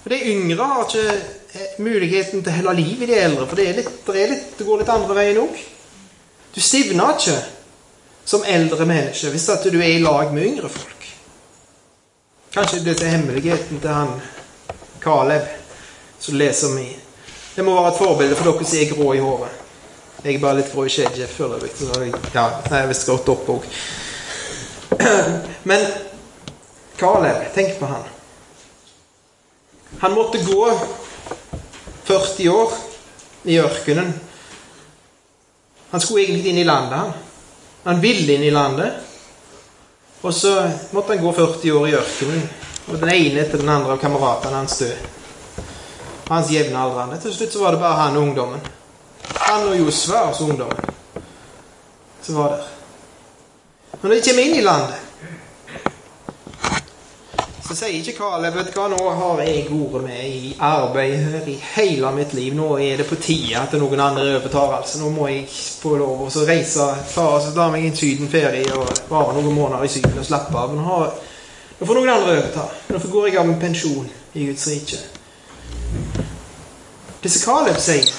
For 0.02 0.12
De 0.12 0.20
yngre 0.34 0.68
har 0.74 0.84
ikke 0.84 1.06
eh, 1.16 1.80
muligheten 1.80 2.44
til 2.44 2.52
å 2.52 2.58
holde 2.58 2.76
liv 2.82 3.06
i 3.06 3.10
de 3.14 3.18
eldre, 3.22 3.48
for 3.48 3.56
det, 3.56 3.70
litt, 3.78 3.94
det, 4.06 4.28
litt, 4.34 4.52
det 4.58 4.68
går 4.68 4.84
litt 4.84 4.92
andre 4.92 5.18
veien 5.18 5.42
òg. 5.46 5.64
Du 6.52 6.60
stivner 6.60 7.16
ikke 7.16 7.38
som 8.28 8.44
eldre 8.44 8.86
menneske 8.86 9.32
hvis 9.32 9.48
at 9.54 9.64
du 9.72 9.80
er 9.80 9.96
i 9.96 10.04
lag 10.04 10.36
med 10.36 10.50
yngre 10.50 10.70
folk. 10.74 11.08
Kanskje 12.52 12.84
dette 12.84 13.08
er 13.08 13.16
hemmeligheten 13.16 13.80
til 13.80 13.96
han 13.96 14.18
Caleb 15.02 15.61
som 16.22 16.38
leser 16.38 16.68
om 16.68 16.80
Det 17.56 17.66
må 17.66 17.74
være 17.76 17.92
et 17.92 17.98
forbilde 17.98 18.36
for 18.36 18.52
dere 18.52 18.66
som 18.70 18.80
er 18.80 18.94
grå 18.94 19.14
i 19.14 19.20
håret. 19.20 19.58
Jeg 20.24 20.36
er 20.36 20.42
bare 20.44 20.60
litt 20.60 20.72
grå 20.72 20.86
i 20.86 20.94
skjegget 20.94 21.34
foreløpig. 21.34 21.72
Ja, 22.36 22.46
jeg 22.70 22.78
er 22.78 22.90
visst 22.92 23.08
gått 23.10 23.30
opp 23.34 23.48
òg. 23.50 23.66
Men 25.70 25.86
Caleb, 27.00 27.48
tenk 27.56 27.80
på 27.80 27.90
han. 27.90 28.04
Han 30.04 30.14
måtte 30.14 30.44
gå 30.46 30.68
40 32.06 32.50
år 32.50 32.76
i 33.44 33.58
ørkenen. 33.60 34.14
Han 35.90 36.02
skulle 36.02 36.24
egentlig 36.28 36.54
inn 36.54 36.62
i 36.62 36.68
landet, 36.68 37.00
han. 37.00 37.12
Han 37.84 38.02
ville 38.02 38.36
inn 38.36 38.46
i 38.46 38.54
landet. 38.54 38.94
Og 40.22 40.34
så 40.34 40.54
måtte 40.92 41.16
han 41.16 41.24
gå 41.26 41.34
40 41.34 41.74
år 41.80 41.90
i 41.90 41.98
ørkenen. 41.98 42.46
Og 42.92 43.02
den 43.02 43.10
ene 43.10 43.42
etter 43.42 43.58
den 43.58 43.74
andre 43.74 43.98
av 43.98 44.04
kameratene 44.06 44.62
hans 44.62 44.78
døde. 44.84 45.21
Hans 46.30 46.52
jevnaldrende. 46.52 47.20
Til 47.22 47.34
slutt 47.36 47.54
så 47.54 47.64
var 47.64 47.76
det 47.76 47.82
bare 47.84 48.02
han 48.02 48.18
og 48.18 48.28
ungdommen. 48.30 48.68
Han 49.48 49.68
og 49.68 49.78
Josva, 49.80 50.28
altså 50.28 50.44
ungdommen, 50.44 50.94
som 52.24 52.36
var 52.36 52.56
der. 52.56 52.68
Men 54.02 54.10
når 54.10 54.16
de 54.16 54.28
kommer 54.30 54.44
inn 54.44 54.60
i 54.60 54.66
landet 54.66 55.12
så 57.72 57.78
sier 57.86 58.02
ikke 58.02 58.18
Caleb 58.18 58.56
vet 58.58 58.68
du 58.68 58.74
hva, 58.76 58.88
nå 58.92 58.98
har 59.16 59.42
jeg 59.46 59.62
vært 59.70 60.04
med 60.04 60.24
i 60.28 60.50
arbeid 60.68 61.48
i 61.48 61.54
hele 61.76 62.10
mitt 62.12 62.34
liv. 62.36 62.52
Nå 62.58 62.74
er 62.84 63.00
det 63.00 63.06
på 63.08 63.16
tide 63.16 63.62
at 63.62 63.78
noen 63.80 64.02
andre 64.04 64.26
overtar. 64.34 64.74
altså. 64.82 65.00
Nå 65.00 65.12
må 65.16 65.30
jeg 65.32 65.46
få 65.48 65.94
lov 66.02 66.26
å 66.26 66.46
reise 66.50 66.90
ta, 67.14 67.28
så 67.40 67.54
tar 67.56 67.72
meg 67.72 67.88
en 67.88 67.96
sydenferie 67.96 68.76
og 68.76 68.92
bare 69.08 69.38
noen 69.38 69.56
måneder 69.56 69.88
i 69.88 69.94
Syden 69.94 70.20
og 70.20 70.28
slappe 70.28 70.58
av. 70.58 70.76
Nå, 70.76 70.84
har, 70.90 71.16
nå 71.80 71.88
får 71.88 72.02
noen 72.02 72.14
andre 72.18 72.38
overta. 72.42 72.68
Nå 72.92 73.04
går 73.08 73.30
jeg 73.30 73.40
av 73.40 73.50
med 73.54 73.60
pensjon 73.64 74.12
i 74.36 74.52
Guds 74.52 74.68
rike. 74.74 75.04
Det 77.22 77.30
skal 77.32 77.66
Caleb 77.66 77.82
sier 77.82 78.10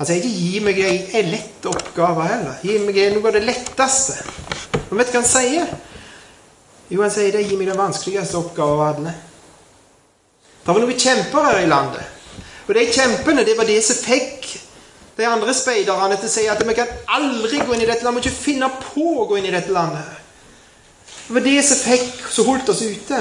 Han 0.00 0.08
sier 0.08 0.16
ikke 0.16 0.32
'gi 0.32 0.60
meg 0.64 0.78
ei 0.80 1.22
lett 1.28 1.66
oppgave' 1.68 2.24
heller. 2.24 2.60
Gi 2.64 2.78
meg 2.80 2.96
noe 3.12 3.28
av 3.28 3.34
det 3.36 3.42
letteste. 3.44 4.14
Men 4.88 4.98
vet 4.98 5.10
du 5.10 5.18
hva 5.18 5.20
han 5.20 5.28
sier? 5.28 5.74
Jo, 6.90 7.02
han 7.02 7.12
sier 7.12 7.34
det 7.34 7.44
gir 7.44 7.58
meg 7.58 7.68
den 7.68 7.78
vanskeligste 7.78 8.38
oppgaven 8.38 8.80
av 8.80 8.86
alle. 8.86 9.12
Det 10.64 10.72
var 10.72 10.80
noen 10.80 10.98
kjemper 11.04 11.46
her 11.46 11.60
i 11.60 11.68
landet. 11.68 12.16
Og 12.66 12.74
de 12.74 12.86
kjempene, 12.94 13.44
det 13.44 13.58
var 13.58 13.68
det 13.68 13.78
som 13.84 14.00
fikk 14.00 14.48
de 15.18 15.26
andre 15.28 15.54
speiderne 15.54 16.16
til 16.16 16.30
å 16.30 16.32
si 16.32 16.46
at 16.48 16.64
vi 16.64 16.74
kan 16.74 16.90
aldri 17.18 17.60
gå 17.60 17.76
inn 17.76 17.84
i 17.84 17.88
dette 17.90 18.06
landet. 18.06 18.24
Vi 18.24 18.30
må 18.30 18.32
ikke 18.32 18.44
finne 18.48 18.72
på 18.80 19.06
å 19.20 19.28
gå 19.28 19.38
inn 19.38 19.48
i 19.50 19.54
dette 19.54 19.74
landet. 19.74 20.16
Det 21.26 21.36
var 21.36 21.46
det 21.46 21.56
som 21.66 21.80
fikk 21.84 22.26
som 22.32 22.48
holdt 22.48 22.72
oss 22.72 22.82
ute. 22.82 23.20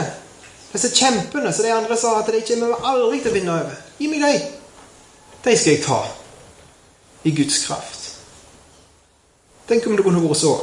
Disse 0.74 0.92
kjempene. 0.96 1.54
Så 1.54 1.64
de 1.66 1.74
andre 1.74 1.98
sa 1.98 2.20
at 2.20 2.32
de 2.34 2.42
kommer 2.48 2.88
aldri 2.92 3.22
til 3.22 3.32
å 3.32 3.36
vinne 3.38 3.56
over. 3.56 3.78
Gi 4.00 4.10
meg 4.12 4.26
dem. 4.26 4.50
De 5.44 5.56
skal 5.58 5.76
jeg 5.76 5.86
ta. 5.86 6.02
I 7.24 7.32
Guds 7.36 7.64
kraft. 7.66 8.06
Tenk 9.70 9.86
om 9.88 9.98
det 9.98 10.06
kunne 10.06 10.22
vært 10.24 10.42
så. 10.42 10.54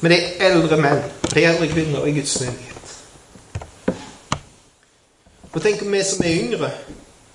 Men 0.00 0.14
det 0.14 0.20
er 0.20 0.54
eldre 0.54 0.78
menn, 0.80 1.02
er 1.34 1.50
eldre 1.50 1.68
kvinner 1.68 2.06
i 2.08 2.14
Guds 2.16 2.38
menighet. 2.40 2.94
Og 5.50 5.58
tenk 5.62 5.82
om 5.84 5.92
vi 5.92 6.00
som 6.06 6.24
er 6.24 6.38
yngre, 6.40 6.70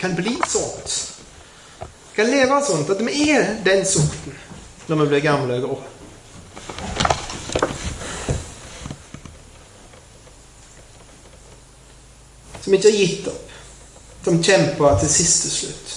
kan 0.01 0.15
bli 0.17 0.33
sånt. 0.49 0.95
Kan 2.15 2.31
leve 2.31 2.57
sånt 2.65 2.89
at 2.89 3.03
vi 3.05 3.29
er 3.35 3.57
den 3.65 3.85
sorten 3.85 4.33
når 4.87 5.01
vi 5.01 5.07
blir 5.13 5.23
gamle 5.25 5.59
og 5.59 5.67
grå. 5.67 5.77
Som 12.65 12.73
ikke 12.73 12.89
har 12.89 12.97
gitt 12.97 13.27
opp. 13.29 13.49
Som 14.25 14.39
kjemper 14.41 14.95
til 14.97 15.09
siste 15.13 15.51
slutt. 15.53 15.91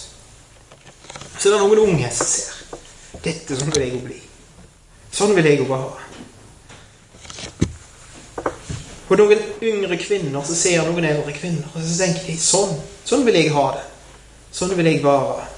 Så 1.39 1.49
det 1.49 1.57
er 1.57 1.63
noen 1.63 1.81
unge 1.87 2.11
som 2.13 2.29
ser. 2.29 2.59
Dette 3.25 3.57
sånn 3.57 3.73
vil 3.73 3.87
jeg 3.87 3.95
jo 3.95 4.03
bli. 4.05 4.19
Sånn 5.17 5.33
vil 5.33 5.49
jeg 5.49 5.63
jo 5.63 5.69
bare 5.71 5.87
ha. 5.87 6.05
Og 9.09 9.17
noen 9.17 9.41
yngre 9.65 9.97
kvinner 9.97 10.45
så 10.45 10.53
ser 10.61 10.85
noen 10.85 11.09
eldre 11.09 11.33
kvinner, 11.33 11.65
og 11.73 11.81
så 11.81 12.03
tenker 12.03 12.29
de 12.29 12.37
sånn. 12.37 12.77
Sånn 13.09 13.25
vil 13.25 13.41
jeg 13.41 13.55
ha 13.57 13.65
det. 13.79 13.87
Sånn 14.53 14.77
vil 14.77 14.93
jeg 14.93 15.01
være. 15.07 15.49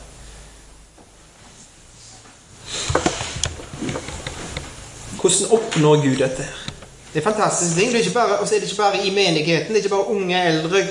Hvordan 5.19 5.59
oppnår 5.59 6.05
Gud 6.07 6.23
dette? 6.23 6.47
her? 6.47 6.70
Det 7.13 7.21
er 7.21 7.27
fantastiske 7.33 7.81
ting. 7.81 7.95
Og 8.41 8.49
så 8.49 8.55
er 8.55 8.59
det 8.59 8.69
ikke 8.71 8.77
bare 8.77 9.07
i 9.07 9.11
menigheten. 9.15 9.69
Det 9.69 9.81
er 9.81 9.83
ikke 9.85 9.97
bare 9.97 10.11
unge, 10.15 10.45
eldre 10.49 10.85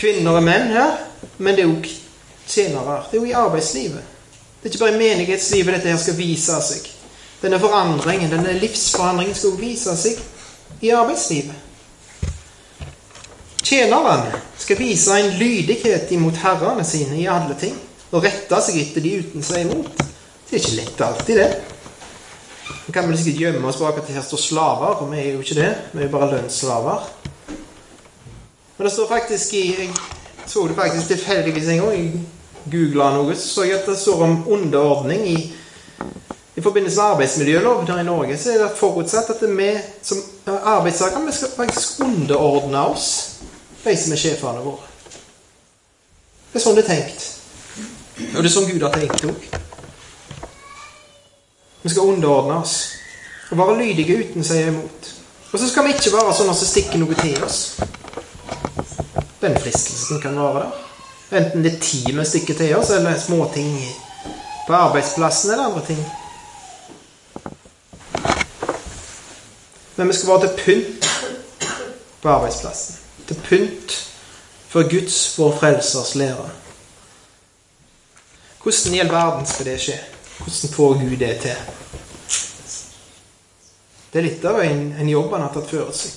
kvinner 0.00 0.38
og 0.38 0.42
menn 0.42 0.72
her. 0.74 0.96
Men 1.38 1.56
det 1.56 1.64
er 1.64 1.72
òg 1.74 1.90
tjenere. 2.48 3.02
Det 3.10 3.18
er 3.18 3.24
òg 3.24 3.30
i 3.30 3.38
arbeidslivet. 3.44 4.16
Det 4.60 4.68
er 4.68 4.74
ikke 4.74 4.84
bare 4.84 4.94
i 4.94 5.00
menighetslivet 5.00 5.74
dette 5.74 5.88
her 5.88 6.00
skal 6.00 6.18
vise 6.18 6.60
seg. 6.66 6.88
Denne 7.40 7.60
forandringen, 7.60 8.30
denne 8.32 8.52
livsforandringen 8.60 9.34
skal 9.34 9.56
vise 9.60 9.96
seg 9.96 10.18
i 10.84 10.92
arbeidslivet. 10.92 11.54
Tjeneren 13.64 14.26
skal 14.58 14.78
vise 14.80 15.16
en 15.16 15.36
lydighet 15.38 16.10
imot 16.12 16.36
herrene 16.42 16.84
sine 16.84 17.16
i 17.20 17.28
alle 17.30 17.56
ting, 17.60 17.76
og 18.10 18.24
rette 18.24 18.60
seg 18.66 18.80
etter 18.82 19.04
de 19.04 19.12
uten 19.22 19.44
seg 19.46 19.64
imot. 19.64 20.02
Det 20.50 20.58
er 20.58 20.62
ikke 20.64 20.78
lett 20.80 21.04
alltid, 21.06 21.38
det. 21.38 21.79
Vi 22.86 22.92
kan 22.92 23.08
vel 23.08 23.18
sikkert 23.18 23.40
gjemme 23.40 23.68
oss 23.68 23.78
bak 23.80 23.98
at 23.98 24.08
det 24.08 24.16
her 24.16 24.26
står 24.26 24.42
slaver, 24.42 24.98
for 24.98 25.12
vi 25.12 25.20
er 25.20 25.32
jo 25.32 25.44
ikke 25.44 25.58
det. 25.60 25.70
Vi 25.92 26.02
er 26.02 26.08
jo 26.08 26.16
bare 26.16 26.30
lønnsslaver. 26.34 27.08
Men 28.76 28.86
det 28.86 28.92
står 28.92 29.08
faktisk 29.08 29.54
i 29.54 29.64
Jeg 29.78 29.90
så 30.46 30.66
det 30.66 30.76
faktisk 30.76 31.08
tilfeldigvis 31.08 31.68
en 31.68 31.78
gang. 31.78 31.92
Jeg 31.94 32.20
googla 32.70 33.10
noe, 33.14 33.36
så 33.36 33.64
jeg 33.64 33.78
at 33.80 33.86
det 33.86 33.98
står 33.98 34.22
om 34.26 34.38
underordning 34.48 35.26
i 35.28 35.38
i 36.56 36.62
forbindelse 36.62 36.96
med 36.96 37.04
arbeidsmiljølov. 37.04 37.86
her 37.86 38.00
i 38.00 38.04
Norge 38.04 38.38
så 38.38 38.52
er 38.52 38.58
det 38.58 38.76
forutsatt 38.76 39.30
at 39.30 39.42
vi 39.58 39.70
som 40.02 40.18
arbeidstakere 40.46 41.32
skal 41.32 41.48
faktisk 41.56 42.00
underordne 42.00 42.86
oss 42.86 43.06
de 43.84 43.96
som 43.96 44.12
er 44.12 44.20
sjefene 44.20 44.64
våre. 44.64 44.88
Det 46.52 46.60
er 46.60 46.64
sånn 46.64 46.76
det 46.76 46.84
er 46.84 46.90
tenkt. 46.90 47.26
Og 48.34 48.42
det 48.42 48.50
er 48.50 48.52
sånn 48.52 48.68
Gud 48.68 48.82
har 48.84 48.92
tenkt 48.92 49.24
òg. 49.24 49.69
Vi 51.82 51.90
skal 51.90 52.02
underordne 52.02 52.60
oss 52.60 52.76
og 53.50 53.58
være 53.58 53.78
lydige 53.80 54.18
uten 54.20 54.44
å 54.44 54.46
si 54.46 54.60
imot. 54.68 55.08
Og 55.50 55.58
så 55.58 55.68
skal 55.70 55.86
vi 55.86 55.96
ikke 55.96 56.12
være 56.14 56.34
sånne 56.36 56.54
som 56.54 56.68
stikker 56.68 57.00
noe 57.00 57.16
til 57.18 57.40
oss. 57.42 57.60
Den 59.40 59.56
fristelsen 59.58 60.20
kan 60.22 60.36
være 60.38 60.62
der. 60.62 60.86
Enten 61.40 61.64
det 61.64 61.72
er 61.72 61.82
tid 61.82 62.12
vi 62.12 62.24
stikker 62.26 62.58
til 62.58 62.76
oss, 62.76 62.90
eller 62.90 63.18
småting 63.18 63.72
på 64.66 64.74
arbeidsplassen 64.74 65.50
eller 65.50 65.64
andre 65.64 65.84
ting. 65.86 66.04
Men 69.96 70.08
vi 70.08 70.14
skal 70.14 70.28
være 70.28 70.48
til 70.48 70.64
pynt 70.64 71.10
på 72.22 72.28
arbeidsplassen. 72.28 72.96
Til 73.28 73.42
pynt 73.48 73.96
for 74.68 74.90
Guds, 74.90 75.38
vår 75.38 75.56
Frelsers 75.58 76.14
lære. 76.14 76.50
Hvordan 78.62 78.94
i 78.94 79.00
all 79.00 79.12
verden 79.12 79.46
skal 79.46 79.66
det 79.66 79.80
skje? 79.80 79.98
Hvordan 80.40 80.74
får 80.74 80.94
Gud 81.02 81.18
det 81.20 81.34
til? 81.44 81.56
Det 84.10 84.18
er 84.18 84.26
litt 84.26 84.44
av 84.48 84.58
en, 84.64 84.86
en 84.98 85.08
jobb 85.08 85.34
han 85.36 85.44
har 85.46 85.52
tatt 85.54 85.70
før 85.70 85.90
seg. 85.94 86.16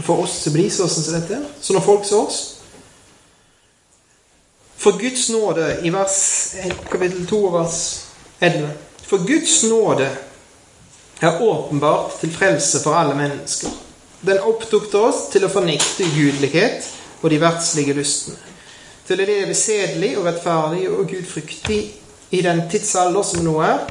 For 0.00 0.24
oss 0.24 0.40
som 0.42 0.54
blir 0.54 0.66
bli 0.66 0.72
sånn 0.74 0.90
som 0.90 1.14
dette. 1.14 1.38
Sånne 1.62 1.82
folk 1.84 2.06
som 2.08 2.24
oss. 2.24 2.40
For 4.80 4.96
Guds 4.98 5.28
nåde 5.28 5.66
i 5.84 5.92
vers, 5.92 6.16
kapittel 6.88 7.26
2, 7.28 7.40
vers 7.52 7.78
11. 8.40 8.70
For 9.04 9.26
Guds 9.28 9.58
nåde 9.68 10.08
er 11.20 11.42
åpenbart 11.44 12.16
til 12.22 12.32
frelse 12.32 12.80
for 12.80 12.96
alle 12.96 13.14
mennesker. 13.14 13.74
Den 14.24 14.40
oppdukter 14.48 15.04
oss 15.10 15.26
til 15.32 15.44
å 15.44 15.52
fornekte 15.52 16.08
ugudelighet 16.08 16.88
og 17.20 17.28
de 17.30 17.40
verdslige 17.40 17.94
lystene, 17.96 18.40
til 19.04 19.20
å 19.20 19.28
leve 19.28 19.54
sedelig 19.56 20.14
og 20.16 20.26
rettferdig 20.28 20.86
og 20.88 21.06
gudfryktig 21.12 21.80
i 22.30 22.42
den 22.42 22.62
tidsalder 22.70 23.22
som 23.26 23.44
nå 23.44 23.56
er, 23.64 23.82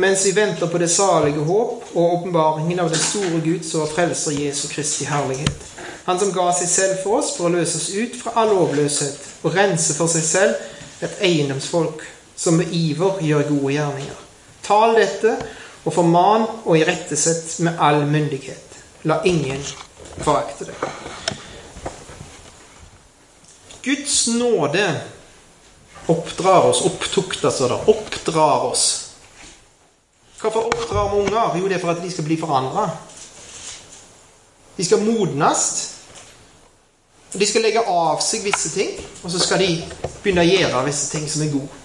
mens 0.00 0.24
vi 0.26 0.32
venter 0.34 0.70
på 0.70 0.78
det 0.82 0.90
salige 0.90 1.44
håp 1.46 1.92
og 1.94 2.14
åpenbaringen 2.18 2.80
av 2.82 2.90
den 2.90 3.00
store 3.00 3.40
Gud 3.44 3.62
som 3.66 3.86
frelser 3.90 4.34
Jesu 4.34 4.66
Kristi 4.68 5.06
herlighet. 5.06 5.70
Han 6.04 6.18
som 6.20 6.32
ga 6.34 6.50
seg 6.52 6.68
selv 6.68 6.98
for 7.04 7.20
oss 7.20 7.32
for 7.36 7.48
å 7.48 7.54
løse 7.54 7.78
oss 7.78 7.90
ut 7.94 8.16
fra 8.18 8.34
all 8.42 8.50
lovløshet 8.52 9.46
og 9.46 9.54
rense 9.54 9.94
for 9.96 10.10
seg 10.10 10.26
selv 10.26 11.04
et 11.04 11.22
eiendomsfolk 11.24 12.02
som 12.36 12.58
med 12.58 12.74
iver 12.74 13.22
gjør 13.22 13.48
gode 13.52 13.76
gjerninger. 13.76 14.20
Tal 14.64 14.98
dette 14.98 15.36
og 15.84 15.92
forman 15.94 16.46
og 16.64 16.76
irettesett 16.80 17.60
med 17.64 17.80
all 17.80 18.02
myndighet. 18.08 18.78
La 19.04 19.20
ingen 19.28 19.60
forakte 20.24 20.66
det. 20.68 20.76
Guds 23.84 24.26
nåde 24.32 24.86
oppdrar 26.06 26.68
oss, 26.68 26.84
opptukter, 26.84 27.50
står 27.50 27.68
det. 27.68 27.80
Oppdrar 27.86 28.64
oss. 28.70 29.10
Hvorfor 30.40 30.66
oppdrar 30.66 31.10
vi 31.10 31.20
unger? 31.20 31.58
Jo, 31.58 31.68
det 31.68 31.74
er 31.78 31.80
for 31.80 31.94
at 31.94 32.02
de 32.02 32.10
skal 32.12 32.24
bli 32.24 32.36
forandra. 32.36 32.90
De 34.76 34.84
skal 34.84 35.00
modnes. 35.00 35.62
De 37.32 37.46
skal 37.46 37.64
legge 37.66 37.82
av 37.88 38.20
seg 38.22 38.44
visse 38.44 38.70
ting, 38.74 38.92
og 39.22 39.32
så 39.32 39.40
skal 39.42 39.64
de 39.64 39.70
begynne 40.22 40.44
å 40.44 40.50
gjøre 40.50 40.84
visse 40.86 41.08
ting 41.10 41.24
som 41.30 41.42
er 41.42 41.54
gode. 41.54 41.80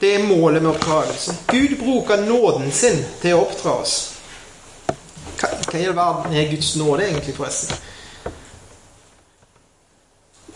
Det 0.00 0.14
er 0.16 0.24
målet 0.26 0.62
med 0.62 0.72
oppdragelsen. 0.72 1.36
Gud 1.50 1.76
bruker 1.78 2.24
nåden 2.26 2.72
sin 2.72 2.96
til 3.20 3.36
å 3.36 3.44
oppdra 3.44 3.76
oss. 3.84 3.96
Hva, 5.38 5.50
hva 5.68 5.78
i 5.78 5.84
all 5.86 5.98
verden 5.98 6.34
er 6.38 6.48
Guds 6.50 6.72
nåde 6.80 7.06
egentlig, 7.06 7.36
forresten? 7.36 7.76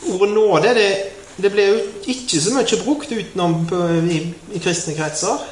Ordet 0.06 0.30
nåde 0.32 0.72
det, 0.74 0.90
det 1.36 1.50
ble 1.52 1.64
jo 1.68 1.80
ikke 2.08 2.40
så 2.40 2.52
mye 2.54 2.78
brukt 2.80 3.12
utenom 3.12 3.58
på, 3.68 3.80
i, 4.08 4.20
i, 4.56 4.60
kristne 4.62 4.94
kretser. 4.96 5.42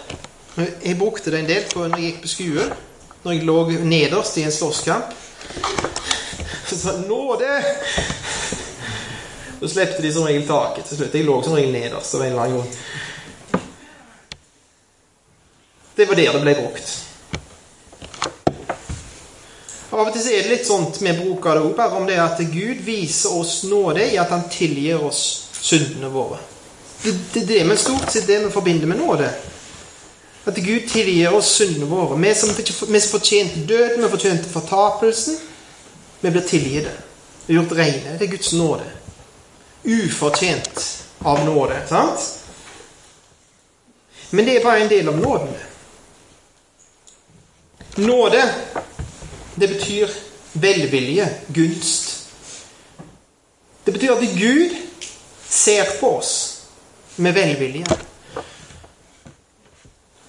Jeg 0.57 0.97
brukte 0.97 1.33
det 1.33 1.43
en 1.43 1.49
del 1.51 1.67
på, 1.69 1.85
når 1.85 2.01
jeg 2.01 2.11
gikk 2.11 2.23
på 2.23 2.33
skue, 2.33 2.67
Når 3.25 3.33
jeg 3.33 3.45
lå 3.49 3.59
nederst 3.89 4.37
i 4.37 4.43
en 4.45 4.53
slåsskamp. 4.53 5.15
Så 6.69 6.77
sa 6.77 6.93
nåde! 7.09 7.49
Så 9.61 9.69
slepte 9.69 10.03
de 10.03 10.13
som 10.13 10.27
regel 10.29 10.45
taket 10.47 10.85
til 10.85 10.99
slutt. 10.99 11.15
Jeg 11.15 11.25
lå 11.25 11.39
som 11.43 11.57
regel 11.57 11.73
nederst 11.73 12.15
av 12.15 12.21
en 12.21 12.33
eller 12.33 12.43
annen 12.43 12.57
grunn. 12.59 13.63
Det 15.97 16.09
var 16.09 16.21
der 16.21 16.37
det 16.37 16.43
ble 16.45 16.55
brukt. 16.59 16.93
Av 19.95 20.03
og 20.03 20.13
til 20.13 20.29
er 20.35 20.43
det 20.43 20.51
litt 20.51 20.67
sånt 20.67 21.01
vi 21.01 21.17
bruker 21.17 21.61
det 21.61 21.73
bare 21.79 21.97
om 21.97 22.07
det 22.09 22.19
at 22.19 22.41
Gud 22.51 22.85
viser 22.85 23.37
oss 23.39 23.63
nåde 23.71 24.05
i 24.11 24.19
at 24.21 24.33
han 24.35 24.49
tilgir 24.51 25.01
oss 25.07 25.44
syndene 25.65 26.09
våre. 26.09 26.39
Det, 27.03 27.13
det, 27.33 27.41
det 27.49 27.61
er 27.61 27.77
stort 27.77 28.13
sett 28.13 28.27
det 28.29 28.39
vi 28.45 28.53
forbinder 28.53 28.87
med 28.87 29.01
nåde. 29.01 29.31
At 30.45 30.57
Gud 30.61 30.89
tilgir 30.91 31.33
oss 31.33 31.55
syndene 31.57 31.89
våre. 31.89 32.19
Vi 32.21 32.35
som, 32.35 32.53
vi 32.89 33.01
som 33.01 33.11
fortjente 33.19 33.65
døden, 33.65 34.03
vi 34.03 34.11
fortjente 34.13 34.51
fortapelsen. 34.53 35.39
Vi 36.21 36.31
blir 36.31 36.45
tilgitt. 36.49 36.91
Vi 37.47 37.55
er 37.55 37.63
gjort 37.63 37.77
rene. 37.79 38.19
Det 38.19 38.29
er 38.29 38.33
Guds 38.37 38.53
nåde. 38.53 38.85
Ufortjent 39.85 40.85
av 41.25 41.45
nåde. 41.45 41.81
Sant? 41.89 42.29
Men 44.31 44.45
det 44.45 44.59
er 44.59 44.65
bare 44.65 44.85
en 44.85 44.93
del 44.93 45.09
av 45.09 45.17
nåden. 45.21 45.55
Nåde 48.05 48.45
det 49.55 49.69
betyr 49.69 50.11
velvilje, 50.53 51.29
gunst. 51.55 52.29
Det 53.85 53.93
betyr 53.93 54.13
at 54.13 54.25
Gud 54.39 54.77
ser 55.55 55.99
på 56.01 56.17
oss 56.19 56.33
med 57.17 57.35
velvilje. 57.35 57.87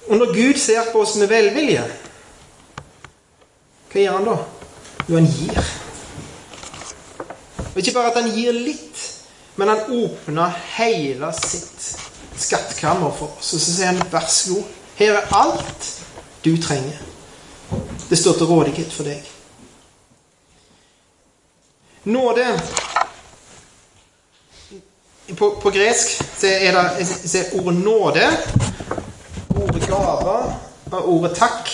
Og 0.05 0.17
når 0.17 0.33
Gud 0.33 0.59
ser 0.61 0.91
på 0.91 1.01
oss 1.01 1.15
med 1.17 1.31
velvilje, 1.31 1.85
hva 3.89 4.03
gjør 4.03 4.19
han 4.19 4.27
da? 4.27 4.35
Jo, 5.07 5.17
han 5.17 5.29
gir. 5.31 5.71
Og 7.71 7.81
ikke 7.81 7.95
bare 7.95 8.11
at 8.11 8.19
han 8.21 8.31
gir 8.35 8.53
litt, 8.53 9.01
men 9.55 9.71
han 9.71 9.97
åpner 9.97 10.59
hele 10.75 11.31
sitt 11.39 11.89
skattkammer 12.37 13.13
for 13.17 13.33
oss. 13.39 13.53
Og 13.55 13.63
så 13.63 13.71
sier 13.71 13.93
han 13.93 14.03
vær 14.11 14.27
så 14.29 14.59
god, 14.59 14.73
her 14.99 15.17
er 15.17 15.37
alt 15.39 15.89
du 16.45 16.53
trenger. 16.61 17.01
Det 18.09 18.19
står 18.19 18.37
til 18.37 18.51
rådighet 18.51 18.93
for 18.93 19.09
deg. 19.09 19.31
Nåde 22.05 22.45
På, 25.33 25.49
på 25.61 25.71
gresk 25.73 26.19
så 26.37 26.47
er 26.47 26.75
det 26.75 27.07
så 27.07 27.37
er 27.39 27.55
ordet 27.57 27.79
nåde, 27.81 28.25
ordet 29.55 29.87
gave 29.87 30.35
og 30.91 31.09
ordet 31.09 31.31
takk 31.37 31.71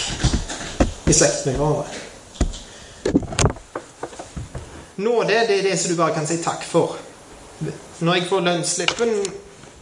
i 1.11 1.13
slekt 1.13 1.45
med 1.45 1.59
hverandre. 1.59 1.85
Nåde 5.01 5.41
det 5.49 5.57
er 5.57 5.65
det 5.65 5.79
som 5.79 5.91
du 5.91 5.97
bare 5.99 6.15
kan 6.15 6.27
si 6.27 6.39
takk 6.43 6.63
for. 6.63 6.95
Når 7.99 8.15
jeg 8.15 8.29
får 8.29 8.45
lønnsslippen 8.47 9.11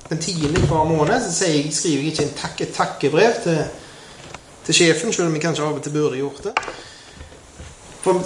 den 0.10 0.22
tiende 0.22 0.66
hver 0.66 0.90
måned, 0.90 1.30
så 1.32 1.46
jeg, 1.46 1.70
skriver 1.74 1.98
jeg 1.98 2.12
ikke 2.14 2.26
en 2.26 2.38
takk, 2.42 2.62
et 2.62 2.74
takkebrev 2.74 3.38
til 3.44 3.62
til 4.70 4.76
sjefen, 4.76 5.14
selv 5.14 5.28
om 5.28 5.34
jeg 5.34 5.42
kanskje 5.42 5.66
av 5.66 5.78
og 5.80 5.82
til 5.82 5.94
burde 5.96 6.18
gjort 6.20 6.44
det. 6.44 6.52
For 8.04 8.20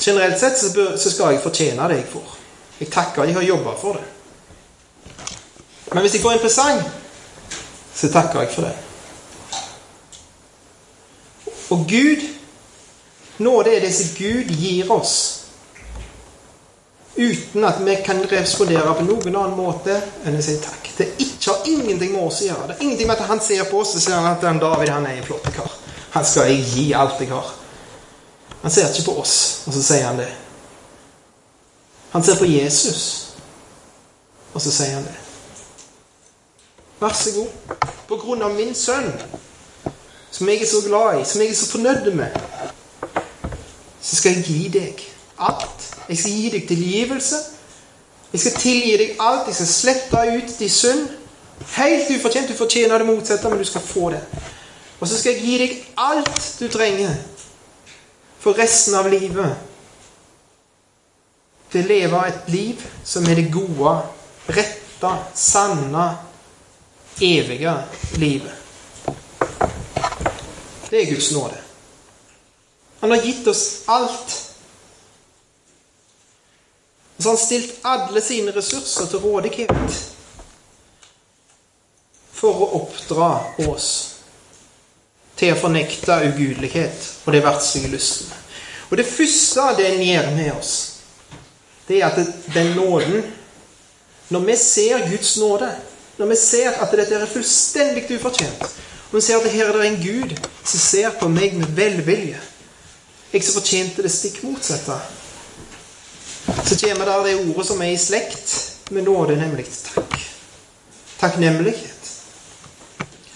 generelt 0.00 0.36
sett 0.40 0.58
så, 0.60 0.74
bør, 0.74 0.96
så 1.00 1.10
skal 1.10 1.32
jeg 1.32 1.42
fortjene 1.42 1.88
det 1.88 2.02
jeg 2.02 2.10
får. 2.12 2.34
Jeg 2.80 2.90
takker, 2.92 3.24
jeg 3.24 3.34
har 3.38 3.46
jobba 3.46 3.72
for 3.80 3.96
det. 3.96 4.17
Men 5.92 6.04
hvis 6.04 6.14
jeg 6.14 6.22
får 6.22 6.36
en 6.36 6.42
presang, 6.42 6.82
så 7.94 8.10
takker 8.12 8.40
jeg 8.40 8.52
for 8.54 8.68
det. 8.68 8.74
Og 11.70 11.86
Gud 11.88 12.26
Nåde 13.38 13.76
er 13.76 13.80
det 13.80 13.94
som 13.94 14.06
Gud 14.18 14.48
gir 14.50 14.90
oss. 14.90 15.44
Uten 17.16 17.64
at 17.64 17.86
vi 17.86 17.94
kan 18.06 18.22
respondere 18.30 18.94
på 18.94 19.04
noen 19.06 19.36
annen 19.36 19.54
måte 19.58 19.94
enn 20.26 20.38
å 20.38 20.42
si 20.42 20.56
takk. 20.62 20.90
Det 20.98 21.06
ikke, 21.22 21.52
har 21.52 21.70
ingenting 21.70 22.16
med 22.16 22.24
oss 22.24 22.40
å 22.42 22.48
gjøre. 22.48 22.66
Det 22.66 22.76
er 22.76 22.82
ingenting 22.86 23.06
med 23.06 23.14
at 23.14 23.30
han 23.30 23.42
ser 23.42 23.62
på 23.70 23.78
oss 23.82 23.94
og 23.94 24.02
sier 24.02 24.26
at 24.26 24.42
den 24.42 24.58
David 24.62 24.90
han 24.90 25.06
er 25.06 25.20
en 25.20 25.26
flott 25.26 25.46
kar. 25.54 25.70
Han 26.16 26.26
skal 26.26 26.50
jeg 26.50 26.66
gi 26.72 26.88
alt 26.98 27.22
jeg 27.22 27.30
har. 27.30 27.54
Han 28.64 28.74
ser 28.74 28.90
ikke 28.90 29.06
på 29.06 29.16
oss, 29.22 29.36
og 29.66 29.74
så 29.74 29.84
sier 29.86 30.06
han 30.08 30.18
det. 30.18 30.28
Han 32.10 32.26
ser 32.26 32.38
på 32.40 32.50
Jesus, 32.50 33.02
og 34.50 34.62
så 34.62 34.74
sier 34.74 34.96
han 34.98 35.06
det. 35.06 35.27
Vær 37.00 37.14
så 37.14 37.30
god. 37.34 37.76
På 38.08 38.16
grunn 38.16 38.42
av 38.42 38.54
min 38.56 38.74
sønn, 38.74 39.12
som 40.30 40.48
jeg 40.48 40.62
er 40.62 40.70
så 40.70 40.80
glad 40.86 41.20
i, 41.20 41.24
som 41.28 41.42
jeg 41.42 41.52
er 41.52 41.58
så 41.58 41.70
fornøyd 41.70 42.10
med, 42.16 42.40
så 44.02 44.16
skal 44.16 44.38
jeg 44.38 44.44
gi 44.48 44.68
deg 44.78 45.04
alt. 45.38 45.86
Jeg 46.08 46.18
skal 46.18 46.32
gi 46.32 46.50
deg 46.50 46.68
tilgivelse. 46.68 47.40
Jeg 48.32 48.40
skal 48.40 48.60
tilgi 48.60 48.96
deg 49.00 49.16
alt. 49.20 49.48
Jeg 49.48 49.58
skal 49.60 49.72
slette 49.72 50.24
ut 50.36 50.54
din 50.58 50.72
synd. 50.72 51.08
Helt 51.76 52.10
ufortjent. 52.16 52.48
Du 52.48 52.56
fortjener 52.56 52.98
det 52.98 53.06
motsatte, 53.06 53.48
men 53.48 53.58
du 53.58 53.64
skal 53.64 53.84
få 53.84 54.10
det. 54.14 54.22
Og 55.00 55.08
så 55.08 55.18
skal 55.18 55.36
jeg 55.36 55.42
gi 55.44 55.58
deg 55.62 55.74
alt 55.96 56.44
du 56.60 56.68
trenger 56.72 57.14
for 58.40 58.58
resten 58.58 58.96
av 58.98 59.10
livet. 59.10 59.56
Til 61.68 61.84
å 61.84 61.88
leve 61.88 62.22
et 62.30 62.48
liv 62.52 62.86
som 63.04 63.26
er 63.28 63.42
det 63.42 63.50
gode, 63.52 63.92
rette, 64.48 65.10
sanne, 65.36 66.06
evige 67.20 67.74
livet. 68.16 68.52
Det 70.90 71.02
er 71.02 71.14
Guds 71.14 71.32
nåde. 71.32 71.56
Han 73.00 73.10
har 73.10 73.22
gitt 73.22 73.46
oss 73.46 73.82
alt. 73.86 74.54
Og 77.16 77.22
så 77.22 77.28
har 77.28 77.36
han 77.36 77.46
stilt 77.46 77.74
alle 77.82 78.20
sine 78.20 78.52
ressurser 78.56 79.06
til 79.06 79.18
rådighet 79.18 79.96
for 82.38 82.62
å 82.62 82.68
oppdra 82.78 83.30
oss 83.66 83.88
til 85.38 85.54
å 85.54 85.58
fornekte 85.58 86.20
ugudelighet 86.28 87.08
og 87.26 87.34
de 87.34 87.42
verdslige 87.42 87.90
lystene. 87.92 88.38
Og 88.88 88.96
det 88.98 89.06
første 89.06 89.66
den 89.78 90.02
gjør 90.02 90.30
med 90.36 90.52
oss, 90.54 90.72
det 91.88 92.00
er 92.00 92.10
at 92.12 92.54
den 92.54 92.76
nåden 92.76 93.34
Når 94.28 94.40
vi 94.44 94.56
ser 94.60 95.06
Guds 95.08 95.38
nåde, 95.40 95.70
når 96.18 96.26
vi 96.26 96.36
ser 96.36 96.70
at 96.82 96.94
dette 96.98 97.14
er 97.14 97.30
fullstendig 97.30 98.08
ufortjent, 98.16 98.62
og 99.08 99.14
vi 99.16 99.20
ser 99.24 99.38
at 99.38 99.50
her 99.52 99.68
er 99.70 99.76
det 99.78 99.86
en 99.86 100.02
Gud 100.02 100.34
som 100.64 100.80
ser 100.82 101.14
på 101.20 101.28
meg 101.32 101.54
med 101.56 101.70
velvilje 101.76 102.40
Jeg 103.32 103.44
som 103.44 103.58
fortjente 103.58 104.02
det 104.02 104.10
stikk 104.12 104.42
motsatte 104.42 104.96
så 106.48 106.76
kommer 106.80 107.04
der 107.04 107.24
det 107.26 107.34
ordet 107.50 107.66
som 107.66 107.82
er 107.84 107.92
i 107.92 107.98
slekt 108.00 108.54
med 108.90 109.04
nåde, 109.04 109.36
nemlig 109.36 109.66
takk. 109.84 110.14
Takknemlighet. 111.20 112.08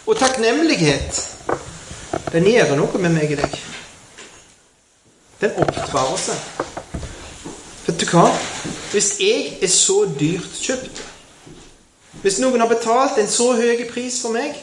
Og 0.07 0.16
takknemlighet, 0.16 1.21
den 2.33 2.49
gjør 2.49 2.73
noe 2.81 3.03
med 3.05 3.12
meg 3.12 3.35
og 3.37 3.42
deg. 3.42 3.59
Den 5.42 5.61
oppdrar 5.61 6.14
oss. 6.14 6.31
Vet 7.85 8.01
du 8.01 8.09
hva? 8.14 8.31
hvis 8.92 9.16
jeg 9.21 9.59
er 9.62 9.71
så 9.73 10.03
dyrt 10.21 10.59
kjøpt 10.61 11.01
Hvis 12.22 12.38
noen 12.38 12.62
har 12.62 12.70
betalt 12.70 13.18
en 13.18 13.30
så 13.30 13.52
høy 13.58 13.82
pris 13.90 14.20
for 14.22 14.35
meg 14.35 14.54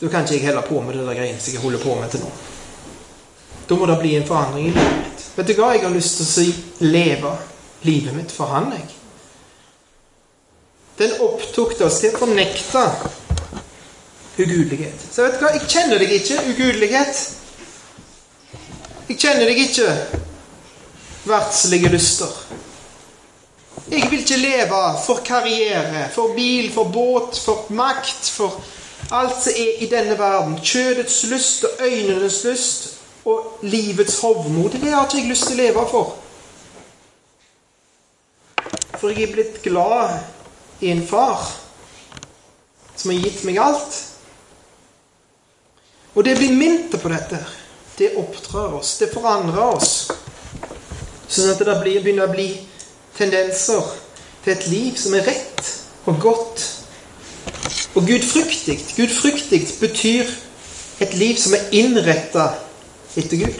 Da 0.00 0.08
kan 0.08 0.24
ikke 0.24 0.38
jeg 0.38 0.46
heller 0.48 0.66
på 0.66 0.80
med 0.82 0.96
det 0.96 1.04
der 1.06 1.18
greiene 1.18 1.40
som 1.40 1.54
jeg 1.54 1.62
holder 1.62 1.82
på 1.82 1.94
med 1.98 2.10
til 2.10 2.22
nå. 2.24 2.30
Da 3.68 3.76
må 3.78 3.86
det 3.86 3.98
bli 4.00 4.14
en 4.16 4.26
forandring 4.26 4.70
i 4.70 4.72
livet 4.72 4.96
mitt. 4.96 5.24
Vet 5.36 5.50
du 5.50 5.52
hva? 5.58 5.74
Jeg 5.76 5.84
har 5.84 5.92
lyst 5.94 6.16
til 6.16 6.24
å 6.24 6.30
si 6.30 6.46
leve 6.82 7.34
livet 7.86 8.16
mitt 8.16 8.32
for 8.34 8.50
Han, 8.50 8.72
jeg. 8.72 8.88
Den 10.98 11.14
opptok 11.24 11.76
oss 11.84 12.00
til 12.00 12.16
å 12.16 12.22
fornekte 12.24 12.82
ugudelighet. 14.40 15.04
Så 15.12 15.24
vet 15.26 15.36
du 15.36 15.44
hva? 15.44 15.52
Jeg 15.54 15.68
kjenner 15.68 16.02
deg 16.02 16.16
ikke 16.16 16.40
ugudelighet. 16.48 17.22
Jeg 19.10 19.20
kjenner 19.20 19.46
deg 19.52 19.62
ikke 19.68 19.94
verdslige 21.28 21.92
lyster. 21.92 22.34
Jeg 23.88 24.10
vil 24.10 24.20
ikke 24.20 24.36
leve 24.36 24.82
for 25.06 25.22
karriere, 25.24 26.08
for 26.12 26.34
bil, 26.36 26.72
for 26.72 26.84
båt, 26.84 27.38
for 27.44 27.66
makt, 27.72 28.30
for 28.30 28.60
alt 29.10 29.42
som 29.42 29.52
er 29.56 29.82
i 29.82 29.88
denne 29.90 30.18
verden. 30.18 30.58
Kjødets 30.62 31.24
lyst 31.30 31.64
og 31.64 31.70
øynenes 31.86 32.44
lyst 32.44 32.88
og 33.24 33.58
livets 33.62 34.20
hovmod. 34.20 34.70
Det 34.70 34.92
har 34.92 35.06
ikke 35.06 35.18
jeg 35.18 35.30
lyst 35.30 35.48
til 35.48 35.58
å 35.58 35.62
leve 35.62 35.86
for. 35.90 36.14
For 39.00 39.08
jeg 39.08 39.28
er 39.28 39.32
blitt 39.32 39.62
glad 39.64 40.20
i 40.80 40.92
en 40.92 41.02
far 41.06 41.40
som 42.96 43.10
har 43.10 43.20
gitt 43.24 43.44
meg 43.48 43.58
alt. 43.58 44.00
Og 46.14 46.24
det 46.24 46.36
blir 46.36 46.52
minnet 46.52 46.96
på 47.00 47.08
dette. 47.08 47.38
Det 47.98 48.14
oppdrar 48.18 48.74
oss. 48.76 48.98
Det 48.98 49.10
forandrer 49.12 49.62
oss. 49.76 50.10
Sånn 51.30 51.52
at 51.52 51.62
det 51.62 51.76
begynner 51.84 52.26
å 52.26 52.34
bli 52.34 52.50
tendenser 53.20 53.94
til 54.44 54.52
et 54.54 54.66
liv 54.72 54.96
som 54.98 55.14
er 55.18 55.26
rett 55.28 55.72
og 56.08 56.20
godt. 56.20 56.66
Og 57.94 58.06
gudfryktig. 58.06 58.78
Gudfryktig 58.96 59.60
betyr 59.80 60.28
et 61.00 61.14
liv 61.14 61.36
som 61.40 61.56
er 61.56 61.66
innretta 61.74 62.52
etter 63.18 63.36
Gud. 63.44 63.58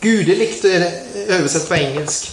Gudelig 0.00 0.48
er 0.64 0.82
det 0.84 1.28
oversett 1.38 1.68
på 1.68 1.74
engelsk. 1.74 2.32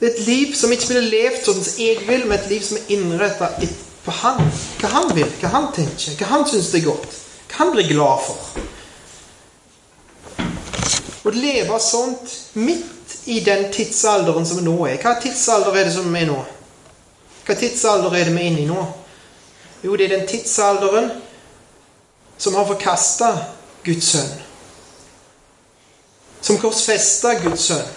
Det 0.00 0.08
er 0.08 0.14
et 0.14 0.26
liv 0.26 0.54
som 0.56 0.72
ikke 0.72 0.88
ville 0.94 1.08
levd 1.12 1.42
sånn 1.44 1.60
som 1.60 1.80
jeg 1.80 1.98
vil, 2.08 2.22
men 2.24 2.38
et 2.38 2.48
liv 2.48 2.62
som 2.64 2.78
er 2.80 2.92
innretta 2.96 3.50
på 4.04 4.14
Han. 4.22 4.46
Hva 4.80 4.88
han 4.94 5.10
vil, 5.16 5.28
hva 5.42 5.50
han 5.52 5.66
tenker, 5.76 6.16
hva 6.16 6.30
han 6.30 6.46
syns 6.48 6.72
er 6.74 6.86
godt. 6.86 7.18
Hva 7.50 7.64
han 7.64 7.74
blir 7.74 7.90
glad 7.90 8.22
for. 8.24 8.38
Å 11.20 11.34
leve 11.36 11.76
sånt 11.84 12.32
midt 12.56 12.99
i 13.24 13.40
den 13.40 13.72
tidsalderen 13.72 14.46
som 14.46 14.64
nå 14.64 14.76
er. 14.86 14.98
Hva 15.02 15.16
tidsalder 15.22 15.76
er 15.76 15.88
det 15.88 15.94
som 15.94 16.16
er 16.16 16.26
nå? 16.28 16.38
Hva 17.46 17.56
tidsalder 17.58 18.14
er 18.16 18.28
det 18.28 18.34
vi 18.34 18.42
er 18.44 18.52
inne 18.52 18.64
i 18.64 18.68
nå? 18.68 18.84
Jo, 19.84 19.96
det 19.96 20.06
er 20.06 20.16
den 20.18 20.28
tidsalderen 20.28 21.10
som 22.40 22.54
har 22.54 22.68
forkasta 22.68 23.32
Guds 23.84 24.12
sønn. 24.12 24.30
Som 26.40 26.60
korsfesta 26.60 27.34
Guds 27.42 27.66
sønn. 27.68 27.96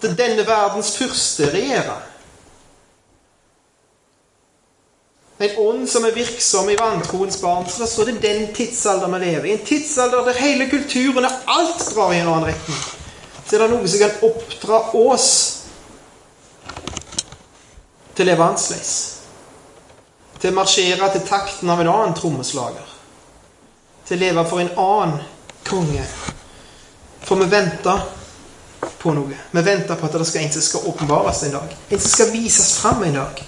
Til 0.00 0.14
denne 0.16 0.46
verdens 0.48 0.94
første 0.96 1.50
regjere. 1.52 1.98
En 5.40 5.58
ånd 5.58 5.84
som 5.88 6.04
er 6.04 6.16
virksom 6.16 6.68
i 6.68 6.76
vantroens 6.76 7.40
barn. 7.40 7.68
Så 7.68 7.88
står 7.88 8.10
det 8.10 8.22
den 8.22 8.48
tidsalder 8.54 9.08
vi 9.12 9.20
lever 9.24 9.44
i. 9.44 9.52
En 9.56 9.66
tidsalder 9.66 10.24
der 10.24 10.40
hele 10.40 10.70
kulturen 10.70 11.24
og 11.24 11.52
alt 11.58 11.84
drar 11.94 12.12
i 12.12 12.20
en 12.20 12.28
annen 12.28 12.48
retning. 12.52 12.99
Så 13.50 13.56
er 13.56 13.64
det 13.64 13.72
noe 13.72 13.88
som 13.90 13.98
kan 13.98 14.28
oppdra 14.28 14.76
oss 14.94 15.30
til 18.14 18.22
å 18.22 18.26
leve 18.28 18.44
annerledes. 18.46 18.90
Til 20.38 20.52
å 20.52 20.54
marsjere 20.54 21.08
til 21.10 21.24
takten 21.26 21.72
av 21.74 21.80
en 21.82 21.90
annen 21.90 22.14
trommeslager. 22.14 22.92
Til 24.06 24.14
å 24.14 24.20
leve 24.20 24.44
for 24.46 24.62
en 24.62 24.70
annen 24.78 25.16
konge. 25.66 26.04
For 27.26 27.42
vi 27.42 27.48
venter 27.50 28.04
på 29.02 29.16
noe. 29.18 29.40
Vi 29.50 29.64
venter 29.66 29.98
på 29.98 30.06
at 30.06 30.14
det 30.20 30.28
skal 30.30 30.44
en 30.44 30.54
som 30.54 30.64
skal 30.68 30.86
åpenbares 30.92 31.42
en 31.48 31.56
dag. 31.56 31.74
En 31.90 32.02
som 32.04 32.12
skal 32.12 32.30
vises 32.30 32.76
fram 32.78 33.02
en 33.08 33.18
dag. 33.18 33.42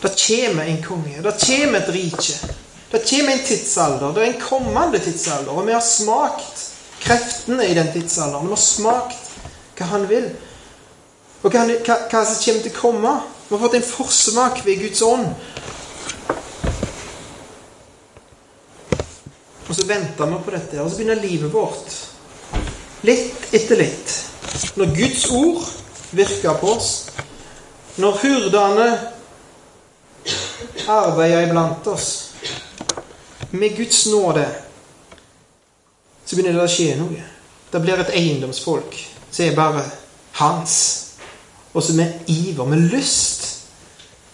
Det 0.00 0.14
kommer 0.22 0.72
en 0.72 0.80
konge. 0.86 1.18
Det 1.20 1.34
kommer 1.44 1.82
et 1.82 1.92
rike. 1.98 2.56
Det 2.94 3.04
kommer 3.10 3.36
en 3.36 3.44
tidsalder. 3.44 4.16
Det 4.16 4.24
er 4.24 4.32
en 4.32 4.40
kommende 4.40 5.04
tidsalder. 5.04 5.52
Og 5.52 5.68
vi 5.68 5.76
har 5.76 5.84
smakt 5.84 6.64
kreftene 7.06 7.66
i 7.66 7.74
den 7.74 7.92
tidsalderen. 7.92 8.46
Vi 8.46 8.56
har 8.56 8.62
smakt 8.62 9.32
hva 9.78 9.86
han 9.92 10.06
vil. 10.10 10.28
Og 11.42 11.52
hva, 11.52 11.62
hva, 11.68 11.98
hva 12.10 12.24
som 12.26 12.40
kommer 12.42 12.64
til 12.64 12.72
å 12.72 12.80
komme. 12.80 13.14
Vi 13.46 13.54
har 13.54 13.62
fått 13.62 13.78
en 13.78 13.86
forsmak 13.86 14.64
ved 14.66 14.82
Guds 14.82 15.02
ånd. 15.06 15.28
Og 19.66 19.74
så 19.74 19.86
venter 19.86 20.30
vi 20.30 20.42
på 20.46 20.54
dette, 20.54 20.82
og 20.82 20.90
så 20.90 20.98
begynner 20.98 21.22
livet 21.22 21.52
vårt. 21.52 21.96
Litt 23.06 23.54
etter 23.54 23.78
litt. 23.78 24.14
Når 24.78 24.94
Guds 24.96 25.26
ord 25.34 25.62
virker 26.16 26.58
på 26.60 26.74
oss, 26.74 26.90
når 28.02 28.20
hurdene 28.22 28.86
arbeider 30.90 31.46
iblant 31.46 31.86
oss. 31.90 32.08
Med 33.50 33.76
Guds 33.78 34.06
nåde 34.10 34.46
så 36.26 36.34
begynner 36.34 36.58
det 36.58 36.66
å 36.66 36.70
skje 36.70 36.96
noe. 36.98 37.22
Det 37.70 37.80
blir 37.82 38.00
et 38.02 38.14
eiendomsfolk 38.18 38.96
som 39.30 39.44
er 39.44 39.54
bare 39.56 39.84
hans. 40.40 40.76
Og 41.76 41.84
som 41.84 41.98
med 42.00 42.26
iver, 42.32 42.66
med 42.66 42.88
lyst, 42.90 43.68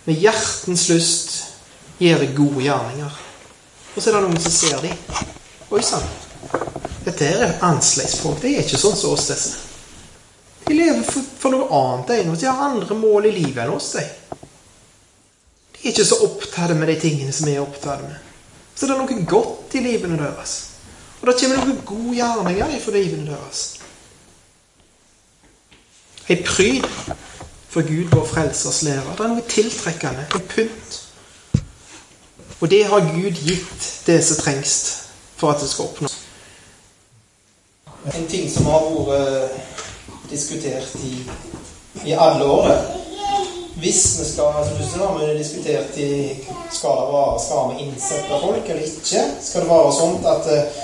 med 0.05 0.21
hjertens 0.23 0.87
lyst, 0.89 1.35
gjør 2.01 2.25
gode 2.37 2.65
gjerninger. 2.65 3.19
Og 3.93 3.99
så 4.01 4.09
er 4.09 4.17
det 4.17 4.23
noen 4.25 4.41
som 4.41 4.55
ser 4.55 4.81
dem. 4.85 4.97
Oi 5.73 5.83
sann. 5.85 6.07
Dette 7.03 7.29
er 7.29 7.45
annerledesfolk. 7.61 8.41
De 8.41 8.55
er 8.55 8.65
ikke 8.65 8.81
sånn 8.81 8.97
som 8.97 9.13
oss, 9.13 9.29
disse. 9.29 9.69
De 10.63 10.77
lever 10.79 11.03
for, 11.05 11.29
for 11.43 11.53
noe 11.53 11.69
annet 11.77 12.15
enn 12.17 12.33
oss. 12.33 12.41
De 12.41 12.49
har 12.49 12.71
andre 12.71 12.97
mål 12.97 13.29
i 13.29 13.37
livet 13.37 13.65
enn 13.67 13.75
oss. 13.75 13.93
De 13.99 14.05
er 15.83 15.91
ikke 15.93 16.07
så 16.09 16.23
opptatt 16.25 16.73
med 16.79 16.89
de 16.89 17.01
tingene 17.03 17.35
som 17.35 17.51
vi 17.51 17.59
er 17.59 17.65
opptatt 17.67 18.05
med. 18.07 18.31
Så 18.73 18.87
det 18.87 18.95
er 18.95 19.03
noe 19.03 19.25
godt 19.29 19.75
i 19.77 19.83
livene 19.85 20.17
deres. 20.21 20.72
Og 21.23 21.29
det 21.29 21.37
kommer 21.41 21.61
noen 21.63 21.83
gode 21.87 22.15
gjerninger 22.17 22.79
fra 22.83 22.95
livene 22.97 23.29
deres. 23.31 23.61
Ei 26.31 26.39
pryd 26.43 26.87
for 27.71 27.87
Gud, 27.87 28.09
vår 28.11 28.27
frelsers 28.27 28.83
lærer. 28.83 29.13
Det 29.17 29.25
er 29.25 29.31
noe 29.31 29.45
tiltrekkende. 29.49 30.27
En 30.35 30.49
pynt. 30.51 30.99
Og 32.61 32.71
det 32.71 32.85
har 32.91 33.07
Gud 33.15 33.39
gitt 33.47 33.87
det 34.07 34.19
som 34.25 34.43
trengs 34.43 34.75
for 35.37 35.55
at 35.55 35.63
det 35.63 35.71
skal 35.71 35.85
oppnås. 35.85 36.19
En 38.15 38.27
ting 38.29 38.51
som 38.51 38.67
har 38.67 38.91
vært 39.07 39.63
diskutert 40.31 40.99
i, 41.07 41.15
i 42.05 42.19
alle 42.19 42.45
året 42.45 43.03
hvis 43.83 44.19
vi 44.21 44.25
skal 44.25 44.53
som 44.67 45.01
du 45.01 45.07
har 45.07 45.19
vi 45.19 45.39
diskutert 45.39 45.97
i 45.99 46.11
skal 46.71 46.97
det 46.99 47.09
være, 47.15 47.41
skal 47.41 47.71
vi 47.71 47.85
innsette 47.85 48.41
folk 48.43 48.69
eller 48.69 48.83
ikke. 48.83 49.23
Skal 49.43 49.65
det 49.65 49.71
være 49.71 49.93
sånn 49.97 50.27
at 50.35 50.51
eh, 50.53 50.83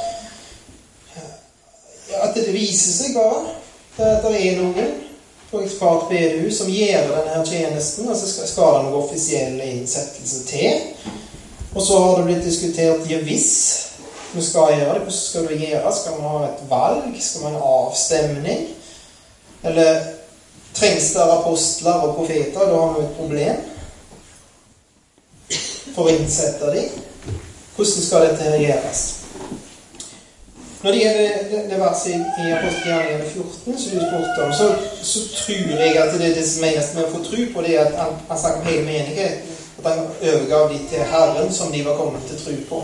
at 2.16 2.35
det 2.35 2.53
viser 2.55 2.92
seg 2.94 3.16
bare 3.16 3.55
at 3.99 4.25
det 4.25 4.38
er 4.38 4.61
noen 4.61 4.94
på 5.51 5.62
et 5.64 5.75
hvert 5.81 6.09
bedehus 6.11 6.61
som 6.61 6.71
gjør 6.71 7.09
denne 7.14 7.40
tjenesten, 7.47 8.09
og 8.09 8.16
så 8.16 8.29
skal 8.29 8.75
det 8.77 8.85
noen 8.87 9.01
offisiell 9.01 9.61
innsettelse 9.64 10.44
til. 10.49 10.83
Og 11.75 11.83
så 11.83 11.99
har 11.99 12.18
det 12.18 12.27
blitt 12.29 12.44
diskutert 12.44 13.09
ja 13.11 13.18
hvis 13.25 13.49
vi 14.35 14.44
skal 14.44 14.75
gjøre 14.77 14.95
det. 14.95 15.03
Hvordan 15.03 15.18
skal 15.18 15.49
det 15.49 15.61
gjøres? 15.62 16.01
Skal 16.03 16.18
vi 16.18 16.28
ha 16.28 16.45
et 16.45 16.62
valg? 16.70 17.16
Skal 17.20 17.41
vi 17.41 17.47
ha 17.47 17.53
en 17.55 17.68
avstemning? 17.72 18.64
Eller 19.64 20.01
Trengs 20.74 21.12
det 21.12 21.20
apostler 21.20 21.93
og 21.93 22.14
profeter? 22.14 22.61
Da 22.61 22.74
har 22.76 22.95
vi 22.99 23.05
et 23.05 23.16
problem. 23.16 23.57
For 25.95 26.07
å 26.07 26.12
innsette 26.14 26.70
dem. 26.74 26.93
Hvordan 27.76 28.05
skal 28.05 28.26
dette 28.28 28.59
gjøres? 28.62 29.18
Når 30.83 30.91
det 30.91 30.99
gjelder 30.99 31.29
det, 31.51 31.70
det 31.70 31.81
verset 31.81 32.14
i 32.14 32.51
Apostelgjerningen 32.55 33.31
14 33.31 33.79
som 33.79 33.91
du 33.93 34.03
spurte 34.05 34.45
om, 34.45 34.53
så, 34.53 34.66
så, 35.03 35.18
tror 35.37 35.81
jeg 35.81 35.97
at 35.99 36.12
det, 36.14 36.31
er 36.31 36.35
det 36.35 36.45
som 36.49 36.62
mennesker 36.62 36.99
med 36.99 37.07
å 37.09 37.14
få 37.16 37.22
tro 37.24 37.47
på, 37.55 37.64
det 37.66 37.72
er 37.74 37.87
at 37.87 37.97
han, 37.99 38.14
han 38.29 38.39
snakker 38.39 38.61
om 38.61 38.68
hele 38.70 38.85
menigheten. 38.87 39.57
At 39.79 39.89
han 39.91 40.07
overgav 40.22 40.72
dem 40.72 40.87
til 40.91 41.03
Herren, 41.11 41.53
som 41.55 41.72
de 41.72 41.85
var 41.87 41.99
kommet 41.99 42.22
til 42.31 42.39
tro 42.45 42.55
på. 42.68 42.81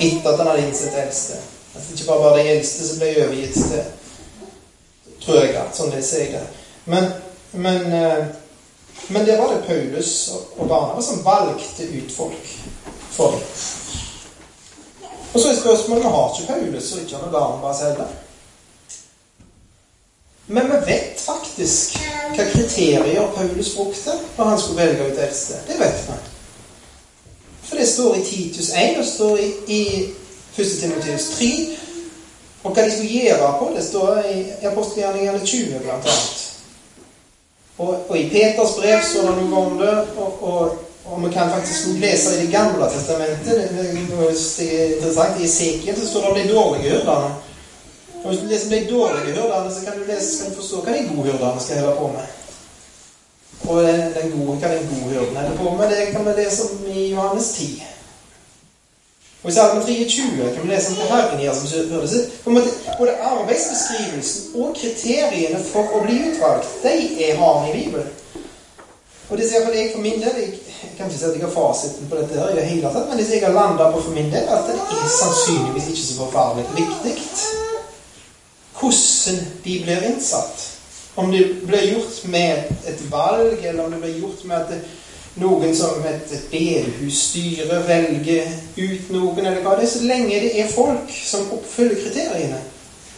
Etter 0.00 0.28
at 0.32 0.38
han 0.38 0.50
hadde 0.50 0.66
innsett 0.66 0.98
eldste. 0.98 1.38
At 1.74 1.82
det 1.86 1.94
ikke 1.94 2.10
bare 2.10 2.24
var 2.26 2.36
de 2.38 2.48
eldste 2.56 2.88
som 2.88 3.00
ble 3.02 3.14
overgitt 3.24 3.58
til 3.70 3.90
Tror 5.22 5.38
jeg 5.38 5.54
at, 5.54 5.76
sånn 5.76 5.92
det 5.94 6.00
sier 6.02 6.32
det. 6.34 6.42
Men, 6.90 7.04
men, 7.54 7.84
eh, 7.94 8.24
men 9.14 9.26
det 9.26 9.36
var 9.38 9.52
det 9.52 9.60
Paulus 9.68 10.10
og 10.34 10.66
Barnabas 10.66 11.12
som 11.12 11.22
valgte 11.22 11.86
ut 11.86 12.10
folk 12.16 12.50
for 13.14 13.36
dem. 13.36 13.46
Og 15.32 15.40
så 15.40 15.48
er 15.48 15.60
spørsmålet 15.60 16.04
vi 16.04 16.08
har 16.08 16.40
ikke 16.40 16.52
Paulus 16.52 16.92
og 16.92 17.00
ikke 17.00 17.30
Barnabas 17.32 17.80
heller. 17.80 18.10
Men 20.46 20.66
vi 20.72 20.78
vet 20.86 21.20
faktisk 21.20 21.96
hva 22.36 22.44
kriterier 22.52 23.32
Paulus 23.36 23.74
brukte 23.76 24.18
når 24.36 24.44
han 24.44 24.60
skulle 24.60 24.82
velge 24.82 25.06
ut 25.12 25.18
eldste. 25.18 25.60
Det 25.68 25.78
vet 25.80 26.04
vi. 26.08 26.18
For 27.62 27.76
det 27.76 27.88
står 27.88 28.14
i 28.14 28.24
Titus 28.24 28.68
1, 28.68 28.98
og 28.98 29.06
står 29.06 29.36
i, 29.36 29.52
i 29.66 29.82
1. 30.58 30.66
Timoteus 30.80 31.28
3. 31.38 31.52
Og 32.62 32.72
hva 32.72 32.84
de 32.84 32.92
skulle 32.92 33.20
gjøre 33.22 33.52
på, 33.58 33.72
det 33.76 33.84
står 33.84 34.18
i 34.34 34.66
apostelgjerningene 34.66 35.46
20, 35.46 35.78
blant 35.80 36.04
annet. 36.04 36.48
Og, 37.78 37.94
og, 38.08 38.18
i 38.18 38.28
Peters 38.28 38.74
brev 38.78 39.00
står 39.02 39.30
det 39.30 39.36
noe 39.38 39.62
om 39.66 39.78
det, 39.80 39.94
og, 40.16 40.42
og, 40.42 40.76
og 41.04 41.24
vi 41.24 41.32
kan 41.32 41.50
faktisk 41.50 41.86
lese 41.86 42.34
i 42.36 42.46
Det 42.46 42.52
gamle 42.52 42.90
testamentet. 42.90 43.44
Det, 43.44 43.90
er 43.90 43.98
interessant. 43.98 45.40
I 45.40 45.44
Esekiel 45.44 46.00
så 46.00 46.08
står 46.08 46.20
det 46.20 46.30
om 46.30 46.38
de 46.38 46.54
dårlige 46.54 46.90
hyrdene. 46.90 47.34
Hvis 48.24 48.40
du 48.40 48.46
leser 48.46 48.66
om 48.66 48.72
de 48.72 48.90
dårlige 48.90 49.34
hyrdene, 49.34 49.74
så 49.74 49.80
kan 49.84 49.98
du, 49.98 50.04
lese, 50.12 50.42
kan 50.42 50.50
du 50.50 50.56
forstå 50.56 50.82
hva 50.82 50.92
de 50.92 51.08
gode 51.08 51.30
hyrdene 51.30 51.60
skal 51.60 51.80
holde 51.80 51.96
på 51.98 52.08
med. 52.16 52.26
Og 53.68 53.82
den 54.16 54.30
gode, 54.36 54.58
hva 54.58 54.68
den 54.74 54.88
gode 54.92 55.10
hyrden 55.14 55.36
holder 55.36 55.56
på 55.56 55.74
med, 55.74 55.90
det 55.90 56.06
kan 56.12 56.26
vi 56.26 56.36
lese 56.36 56.62
om 56.62 56.86
i 56.94 57.08
Johannes 57.14 57.52
10. 57.52 57.82
Og 59.42 59.50
I 59.50 59.54
Salme 59.54 59.82
23 59.82 60.50
kan 60.54 60.62
vi 60.62 60.70
lese 60.70 60.92
om 60.92 61.00
hva 61.00 61.06
Herren 61.16 61.40
gjør 61.42 61.54
som 61.54 61.68
hyrde. 61.90 62.22
Både 62.98 63.16
arbeidsbeskrivelsen 63.30 64.60
og 64.62 64.76
kriteriene 64.78 65.62
for 65.72 65.96
å 65.98 66.02
bli 66.06 66.20
utvalgt, 66.28 66.68
de 66.84 66.94
er 67.26 67.40
harde 67.42 67.72
i 67.72 67.80
Bibelen. 67.80 68.10
Og 69.30 69.38
det 69.38 69.48
ser 69.50 69.66
jeg 69.74 69.90
for 69.94 70.04
min 70.04 70.20
del 70.22 70.38
jeg, 70.38 70.52
jeg 70.82 70.96
kan 70.98 71.06
ikke 71.06 71.18
si 71.18 71.24
at 71.24 71.36
jeg 71.36 71.44
har 71.46 71.54
fasiten 71.54 72.08
på 72.10 72.16
dette, 72.18 72.38
her 72.40 72.58
i 72.58 72.68
hele 72.68 72.90
tatt, 72.90 73.08
men 73.08 73.20
hvis 73.20 73.32
jeg 73.32 73.44
har 73.44 73.54
landa 73.54 73.90
på 73.92 74.00
for 74.02 74.16
min 74.16 74.32
del, 74.32 74.48
at 74.50 74.66
det 74.68 74.78
er 74.78 75.12
sannsynligvis 75.18 75.92
ikke 75.92 76.06
så 76.08 76.18
forferdelig 76.24 76.74
viktig 76.80 77.14
hvordan 78.82 79.38
de 79.64 79.78
blir 79.84 80.02
innsatt. 80.08 80.68
Om 81.16 81.30
det 81.30 81.42
blir 81.66 81.92
gjort 81.92 82.24
med 82.24 82.64
et 82.88 83.02
valg, 83.10 83.64
eller 83.64 83.84
om 83.84 83.90
det 83.92 84.00
blir 84.00 84.18
gjort 84.18 84.44
med 84.44 84.56
at 84.56 84.72
noen 85.40 85.74
som 85.76 86.02
et 86.08 86.32
bedehusstyre 86.50 87.78
velger 87.86 88.48
ut 88.76 89.10
noen, 89.14 89.46
eller 89.46 89.62
hva 89.62 89.76
det 89.76 89.86
er, 89.86 89.92
så 89.92 90.02
lenge 90.04 90.40
det 90.42 90.52
er 90.60 90.72
folk 90.72 91.12
som 91.24 91.52
oppfyller 91.54 92.00
kriteriene. 92.00 92.60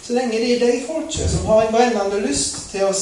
Så 0.04 0.12
lenge 0.12 0.40
det 0.42 0.52
er 0.52 0.66
de 0.66 0.82
folket 0.84 1.30
som 1.30 1.46
har 1.48 1.64
en 1.64 1.72
brennende 1.72 2.20
lyst 2.26 2.66
til 2.70 2.84
å 2.84 2.92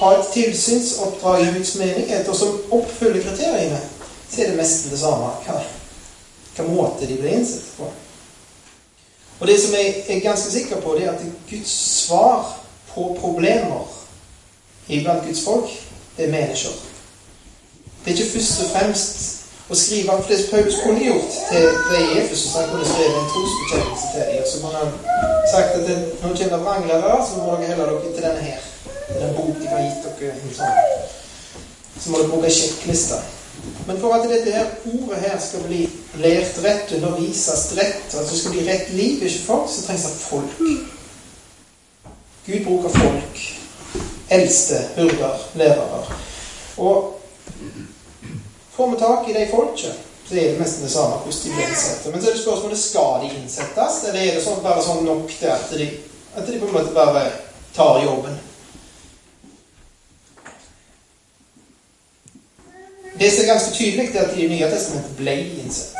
ha 0.00 0.12
et 0.14 0.30
tilsynsoppdrag 0.34 1.42
i 1.42 1.52
Guds 1.56 1.74
menighet, 1.80 2.28
og 2.28 2.36
som 2.36 2.60
oppfyller 2.70 3.22
kriteriene, 3.22 3.80
så 4.30 4.42
er 4.42 4.50
det 4.50 4.58
nesten 4.58 4.90
det 4.90 4.98
samme 4.98 5.30
hva, 5.46 5.60
hva 6.56 6.66
måte 6.68 7.06
de 7.06 7.18
blir 7.20 7.36
innsett 7.36 7.70
på. 7.78 7.90
Og 9.40 9.46
det 9.46 9.58
som 9.60 9.74
jeg 9.74 9.94
er 10.08 10.20
ganske 10.24 10.50
sikker 10.50 10.80
på, 10.80 10.94
det 10.98 11.06
er 11.06 11.14
at 11.14 11.22
Guds 11.50 11.74
svar 12.06 12.50
på 12.94 13.16
problemer 13.20 13.86
iblant 14.88 15.24
Guds 15.26 15.44
folk, 15.44 15.70
det 16.16 16.26
er 16.26 16.34
mennesker. 16.34 16.70
Det 18.04 18.12
er 18.12 18.18
ikke 18.18 18.32
først 18.32 18.60
og 18.62 18.70
fremst 18.70 19.22
å 19.72 19.76
skrive 19.78 20.12
alt 20.12 20.28
det 20.28 20.42
Paulus 20.50 20.76
kunne 20.84 21.00
gjort 21.00 21.38
til 21.48 21.70
de 21.88 22.00
Efesus. 22.20 22.52
Han 22.52 22.68
kunne 22.68 22.84
skrevet 22.84 23.16
en 23.16 23.30
trosbekjennelse 23.32 24.10
til. 24.12 24.34
Og 24.42 24.48
så 24.50 24.60
kunne 24.60 24.82
han 24.82 24.92
sagt 25.52 25.78
at 25.78 25.88
når 25.88 26.34
det 26.36 26.50
kommer 26.50 26.64
vranglere, 26.66 27.16
så 27.24 27.40
må 27.40 27.56
dere 27.56 27.70
heller 27.72 27.92
dere 27.94 28.12
til 28.12 28.26
denne 28.26 28.44
her. 28.44 28.73
Den 29.08 29.34
bok 29.36 29.62
jeg 29.62 29.70
har 29.70 29.82
gitt 29.84 30.06
dere. 30.20 30.52
Sånn. 30.56 30.76
Så 32.00 32.10
må 32.10 32.20
dere 32.20 32.30
bruke 32.32 32.50
ei 32.50 32.56
sjekkliste. 32.58 33.20
Men 33.86 34.00
for 34.02 34.16
at 34.16 34.28
dette 34.28 34.52
her 34.52 34.70
ordet 34.90 35.20
her 35.22 35.36
skal 35.40 35.64
bli 35.68 35.84
lært 36.20 36.58
rett, 36.64 36.94
undervises 36.98 37.66
rett, 37.78 38.06
at 38.10 38.30
det 38.30 38.38
skal 38.38 38.54
bli 38.56 38.64
rett 38.68 38.90
liv, 38.96 39.22
ikke 39.22 39.44
folk, 39.46 39.68
så 39.70 39.84
trengs 39.86 40.06
det 40.08 40.14
folk. 40.24 40.56
Gud 42.44 42.64
bruker 42.66 42.96
folk. 42.98 43.44
Eldste, 44.34 44.80
hurder, 44.96 45.44
lærere. 45.54 46.00
Og 46.76 47.14
Får 48.74 48.90
vi 48.90 48.96
tak 48.96 49.28
i 49.28 49.32
de 49.32 49.46
folka, 49.46 49.88
så 50.28 50.34
er 50.34 50.40
det 50.40 50.58
nesten 50.58 50.82
det 50.82 50.90
samme 50.90 51.20
hvordan 51.22 51.42
de 51.44 51.50
blir 51.54 51.68
innsatte. 51.68 52.10
Men 52.10 52.22
så 52.22 52.28
er 52.28 52.32
det 52.34 52.40
spørsmålet 52.42 52.78
skal 52.78 53.20
de 53.22 53.28
innsettes, 53.38 53.98
eller 54.08 54.20
er 54.20 54.32
det 54.34 54.40
sånn, 54.42 54.64
bare 54.64 54.82
sånn 54.82 55.04
nok 55.06 55.30
til 55.30 55.52
at 55.54 55.70
de, 55.78 55.86
at 56.34 56.48
de 56.48 56.58
på 56.58 56.66
en 56.66 56.74
måte 56.74 56.94
bare 56.96 57.22
tar 57.76 58.00
jobben? 58.02 58.34
Det 63.18 63.30
som 63.30 63.44
er 63.44 63.52
ganske 63.52 63.74
tydelig, 63.74 64.08
er 64.14 64.24
at 64.24 64.34
de 64.34 64.42
i 64.42 64.48
Nye 64.50 64.70
testamentet 64.70 65.16
ble 65.18 65.36
innsatt. 65.62 65.94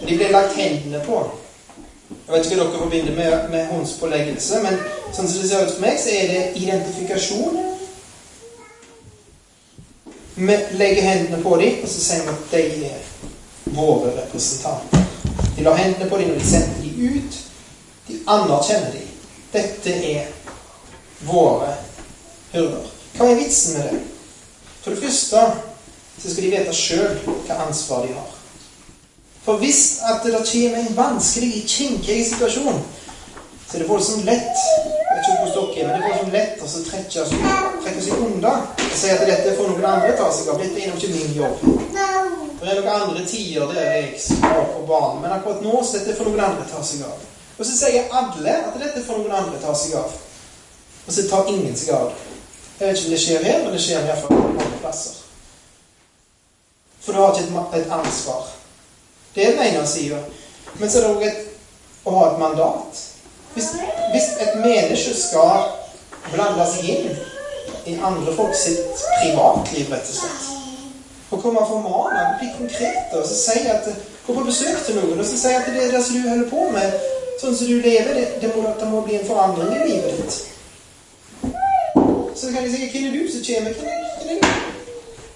De 0.00 0.16
ble 0.16 0.30
lagt 0.32 0.56
hendene 0.56 1.02
på. 1.04 1.18
Jeg 2.10 2.32
vet 2.32 2.46
ikke 2.46 2.56
hva 2.56 2.64
dere 2.64 2.78
forbinder 2.78 3.16
med, 3.16 3.50
med 3.50 3.66
håndspåleggelse, 3.74 4.62
men 4.64 4.78
sånn 5.12 5.28
som 5.28 5.42
det 5.42 5.50
ser 5.50 5.66
ut 5.66 5.74
for 5.74 5.84
meg, 5.84 5.98
så 6.00 6.14
er 6.14 6.32
det 6.32 6.62
identifikasjon 6.62 7.60
vi 10.40 10.58
legger 10.70 11.02
hendene 11.02 11.42
på 11.42 11.56
dem, 11.56 11.82
og 11.82 11.88
så 11.88 12.00
sier 12.00 12.22
vi 12.24 12.32
at 12.32 12.52
de 12.52 12.84
er 12.88 13.74
våre 13.76 14.12
representanter. 14.16 15.02
De 15.56 15.64
lar 15.66 15.76
hendene 15.76 16.08
på 16.10 16.16
dem 16.16 16.30
når 16.30 16.38
de 16.40 16.46
sender 16.48 16.78
dem 16.82 17.16
ut. 17.16 17.40
De 18.06 18.20
anerkjenner 18.26 18.94
dem. 18.94 19.10
Dette 19.52 19.96
er 20.12 20.30
våre 21.28 21.74
hyrder. 22.54 22.86
Hva 23.18 23.28
er 23.28 23.40
vitsen 23.42 23.76
med 23.76 23.90
det? 23.90 24.00
For 24.80 24.94
det 24.94 25.02
første 25.02 25.42
så 26.22 26.30
skal 26.30 26.44
de 26.44 26.52
vite 26.52 26.76
sjøl 26.76 27.18
hva 27.48 27.58
ansvar 27.66 28.06
de 28.06 28.14
har. 28.14 28.30
For 29.44 29.56
hvis 29.62 30.00
at 30.04 30.24
det 30.24 30.36
kommer 30.36 30.78
en 30.78 30.96
vanskelig, 30.96 31.64
kinkig 31.66 32.26
situasjon, 32.32 32.82
så 33.68 33.76
er 33.76 33.82
det 33.82 33.88
voldsomt 33.88 34.24
lett 34.24 34.64
jeg 35.10 35.18
vet 35.18 35.26
ikke 35.26 35.42
hvordan 35.42 35.70
dere 35.74 35.84
er, 35.84 35.92
men 35.92 36.00
det 36.00 36.06
er 36.06 36.10
voldsomt 36.10 36.34
lett 36.36 36.60
å 36.62 36.82
trekke 36.86 37.24
seg, 37.26 37.46
trekke 37.84 38.02
seg 38.04 38.20
unna 38.26 38.52
og 38.76 38.92
si 39.00 39.10
at 39.10 39.24
dette 39.26 39.54
får 39.56 39.70
noen 39.70 39.86
andre 39.90 40.12
ta 40.18 40.28
seg 40.34 40.50
av. 40.52 40.60
Dette 40.62 40.78
er 40.80 40.92
nok 40.92 41.02
ikke 41.02 41.16
min 41.16 41.34
jobb. 41.34 41.64
Det 42.60 42.68
er 42.68 42.78
noen 42.78 42.90
andre 42.94 43.24
tider 43.26 43.72
der 43.74 43.88
jeg 43.96 44.20
skal 44.22 44.66
på 44.74 44.84
banen, 44.88 45.22
men 45.24 45.34
akkurat 45.34 45.64
nå 45.64 45.80
så 45.82 45.98
dette 45.98 46.14
får 46.18 46.28
noen 46.30 46.44
andre 46.46 46.66
ta 46.70 46.82
seg 46.86 47.02
av. 47.08 47.24
Og 47.56 47.66
så 47.66 47.76
sier 47.76 48.14
alle 48.20 48.58
at 48.68 48.78
dette 48.80 49.02
får 49.06 49.22
noen 49.22 49.38
andre 49.40 49.62
ta 49.62 49.74
seg 49.76 49.96
av. 50.00 50.14
Og 51.06 51.16
så 51.16 51.26
tar 51.30 51.50
ingen 51.50 51.74
seg 51.76 51.94
av. 51.96 52.14
Jeg 52.78 52.86
vet 52.86 53.00
ikke 53.00 53.08
om 53.10 53.16
det 53.16 53.24
skjer 53.24 53.48
her, 53.50 53.58
men 53.64 53.74
det 53.76 53.82
skjer 53.84 54.06
iallfall 54.06 54.36
på 54.36 54.54
mange 54.60 54.78
plasser. 54.84 55.18
For 57.00 57.12
du 57.12 57.18
har 57.18 57.34
ikke 57.34 57.78
et, 57.78 57.92
ansvar. 57.92 58.48
Det 59.34 59.46
er 59.46 59.56
den 59.56 59.74
ene 59.74 59.86
sida. 59.86 60.18
Men 60.74 60.90
så 60.90 60.98
er 60.98 61.06
det 61.06 61.10
òg 61.14 62.10
å 62.10 62.16
ha 62.16 62.26
et 62.30 62.40
mandat. 62.40 63.02
Hvis, 63.54 63.72
hvis 64.12 64.28
et 64.40 64.56
menneske 64.60 65.14
skal 65.16 65.70
blande 66.30 66.66
seg 66.70 66.88
inn 66.94 67.20
i 67.90 67.96
andre 67.98 68.34
folk 68.36 68.54
sitt 68.56 69.04
privatliv, 69.20 69.90
rett 69.90 70.12
og 70.12 70.18
slett 70.20 70.48
og 71.30 71.42
komme 71.42 71.60
og 71.62 71.68
formane, 71.68 72.22
bli 72.40 72.48
konkret 72.56 73.12
og 73.14 73.26
så 73.26 73.36
si 73.38 73.60
at 73.70 73.86
Gå 74.26 74.34
på 74.34 74.42
besøk 74.46 74.84
til 74.86 74.94
noen 74.94 75.18
og 75.18 75.26
så 75.26 75.36
si 75.40 75.52
at 75.56 75.66
det 75.66 75.80
er 75.82 75.94
det 75.94 76.02
som 76.04 76.14
du 76.14 76.28
holder 76.28 76.50
på 76.50 76.66
med, 76.70 76.92
sånn 77.40 77.54
som 77.56 77.66
du 77.66 77.80
lever, 77.82 78.12
det, 78.14 78.26
det, 78.42 78.50
må, 78.54 78.62
det 78.78 78.90
må 78.90 79.00
bli 79.06 79.16
en 79.18 79.26
forandring 79.26 79.72
i 79.74 79.80
livet 79.88 80.20
ditt. 80.20 80.36
Så 82.36 82.52
kan 82.52 82.62
de 82.62 82.70
si 82.70 82.86
'Hvem 82.92 83.08
er 83.08 83.16
du 83.16 83.32
som 83.32 83.42
kommer?' 83.48 83.70
Er, 83.70 83.74
hvem 84.22 84.36
er 84.36 84.44
du? 84.44 84.79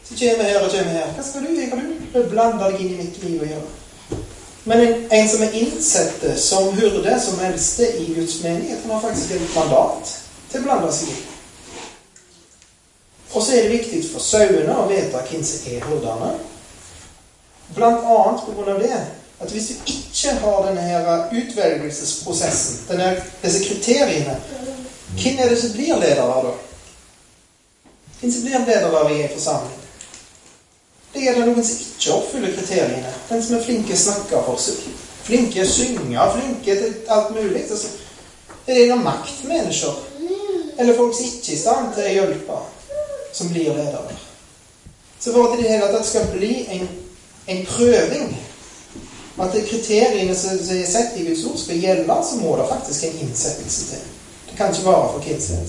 Så 0.08 0.18
kommer 0.18 0.44
her 0.44 0.60
og 0.60 0.70
kommer 0.70 0.92
her. 0.92 1.12
Hva 1.16 1.24
skal 1.24 1.46
du? 1.46 1.54
Hva 1.56 1.78
kan 1.80 1.86
du 2.12 2.28
blanda 2.30 2.70
deg 2.70 2.80
inn 2.84 2.94
i 2.94 3.00
mitt 3.00 3.22
liv 3.24 3.40
og 3.40 3.48
gjøre? 3.48 4.20
Men 4.64 4.80
en, 4.80 5.06
en 5.12 5.28
som 5.28 5.42
er 5.44 5.56
innsett 5.60 6.24
som 6.40 6.72
hurde, 6.76 7.20
som 7.20 7.40
eldste 7.44 7.88
i 8.00 8.14
Guds 8.16 8.42
menighet, 8.42 8.80
han 8.82 8.90
har 8.90 9.00
faktisk 9.00 9.34
et 9.36 9.56
mandat 9.56 10.12
til 10.50 10.60
å 10.60 10.64
blande 10.64 10.92
seg 10.92 11.12
inn. 11.12 11.22
Og 13.34 13.42
så 13.42 13.56
er 13.56 13.66
det 13.66 13.76
viktig 13.78 14.00
for 14.12 14.22
sauene 14.22 14.76
å 14.78 14.86
vite 14.88 15.20
hvem 15.28 15.44
som 15.44 15.68
er 15.68 15.84
hurdene. 15.88 16.30
Blant 17.74 18.04
annet 18.06 18.44
på 18.46 18.54
grunn 18.54 18.74
av 18.76 18.82
det 18.84 18.98
at 19.42 19.50
hvis 19.52 19.68
du 19.68 19.90
ikke 19.90 20.36
har 20.40 20.66
denne 20.68 20.84
her 20.84 21.08
utvelgelsesprosessen, 21.34 22.84
denne, 22.88 23.08
disse 23.42 23.64
kriteriene, 23.66 24.36
hvem 25.18 25.40
er 25.42 25.50
det 25.50 25.58
som 25.60 25.72
blir 25.74 25.98
ledere 25.98 26.44
da? 26.46 26.52
Hvem 28.20 28.32
som 28.32 28.46
blir 28.46 28.68
ledere 28.68 29.02
i 29.10 29.24
en 29.24 29.34
forsamling? 29.34 29.83
Det 31.14 31.28
er 31.28 31.36
det 31.38 31.46
noen 31.46 31.64
som 31.64 31.82
ikke 31.84 32.14
oppfyller 32.16 32.54
kriteriene. 32.56 33.12
Den 33.28 33.42
som 33.42 33.56
er 33.56 33.62
flinke 33.62 33.96
snakke 33.96 34.40
for 34.46 34.58
seg. 34.60 34.80
Flinke 35.24 35.66
synge, 35.66 36.24
flinke 36.34 36.74
til 36.80 36.96
alt 37.14 37.30
mulig. 37.36 37.62
Det 38.66 38.74
er 38.74 38.90
noen 38.90 39.04
maktmennesker. 39.06 40.00
Eller 40.78 40.96
folk 40.98 41.14
som 41.14 41.28
ikke 41.28 41.52
er 41.52 41.54
i 41.54 41.60
stand 41.60 41.92
til 41.94 42.08
å 42.08 42.14
hjelpe, 42.16 42.58
som 43.32 43.52
blir 43.52 43.70
ledere. 43.76 44.18
Så 45.20 45.32
for 45.32 45.52
at 45.52 45.60
det 45.60 45.70
hele 45.70 45.92
tatt 45.92 46.08
skal 46.08 46.26
bli 46.34 46.50
en, 46.74 46.88
en 47.54 47.62
prøving 47.68 48.34
at 49.38 49.56
kriteriene 49.70 50.34
som 50.36 50.58
er 50.58 50.84
sett 50.86 51.16
i 51.16 51.24
Guds 51.28 51.46
ord, 51.46 51.56
skal 51.58 51.80
gjelde, 51.80 52.18
så 52.26 52.42
må 52.42 52.58
det 52.58 52.68
faktisk 52.68 53.06
en 53.06 53.22
innsettelse 53.22 53.86
til. 53.92 54.04
Det 54.50 54.58
kan 54.58 54.74
ikke 54.74 54.86
være 54.90 55.08
for 55.14 55.22
hvem. 55.24 55.64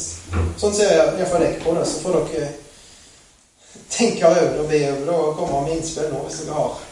Sånn 0.59 0.75
ser 0.75 0.91
iallfall 0.97 1.45
jeg 1.45 1.61
på 1.63 1.73
det. 1.77 1.85
Så 1.89 2.01
får 2.03 2.19
dere 2.33 2.49
tenke 3.91 4.27
over 4.27 4.59
og 4.59 4.67
be 4.69 4.81
over 4.91 5.29
og 5.29 5.37
komme 5.39 5.63
med 5.67 5.79
innspill 5.79 6.11
nå 6.11 6.25
hvis 6.25 6.41
dere 6.43 6.59
har 6.59 6.83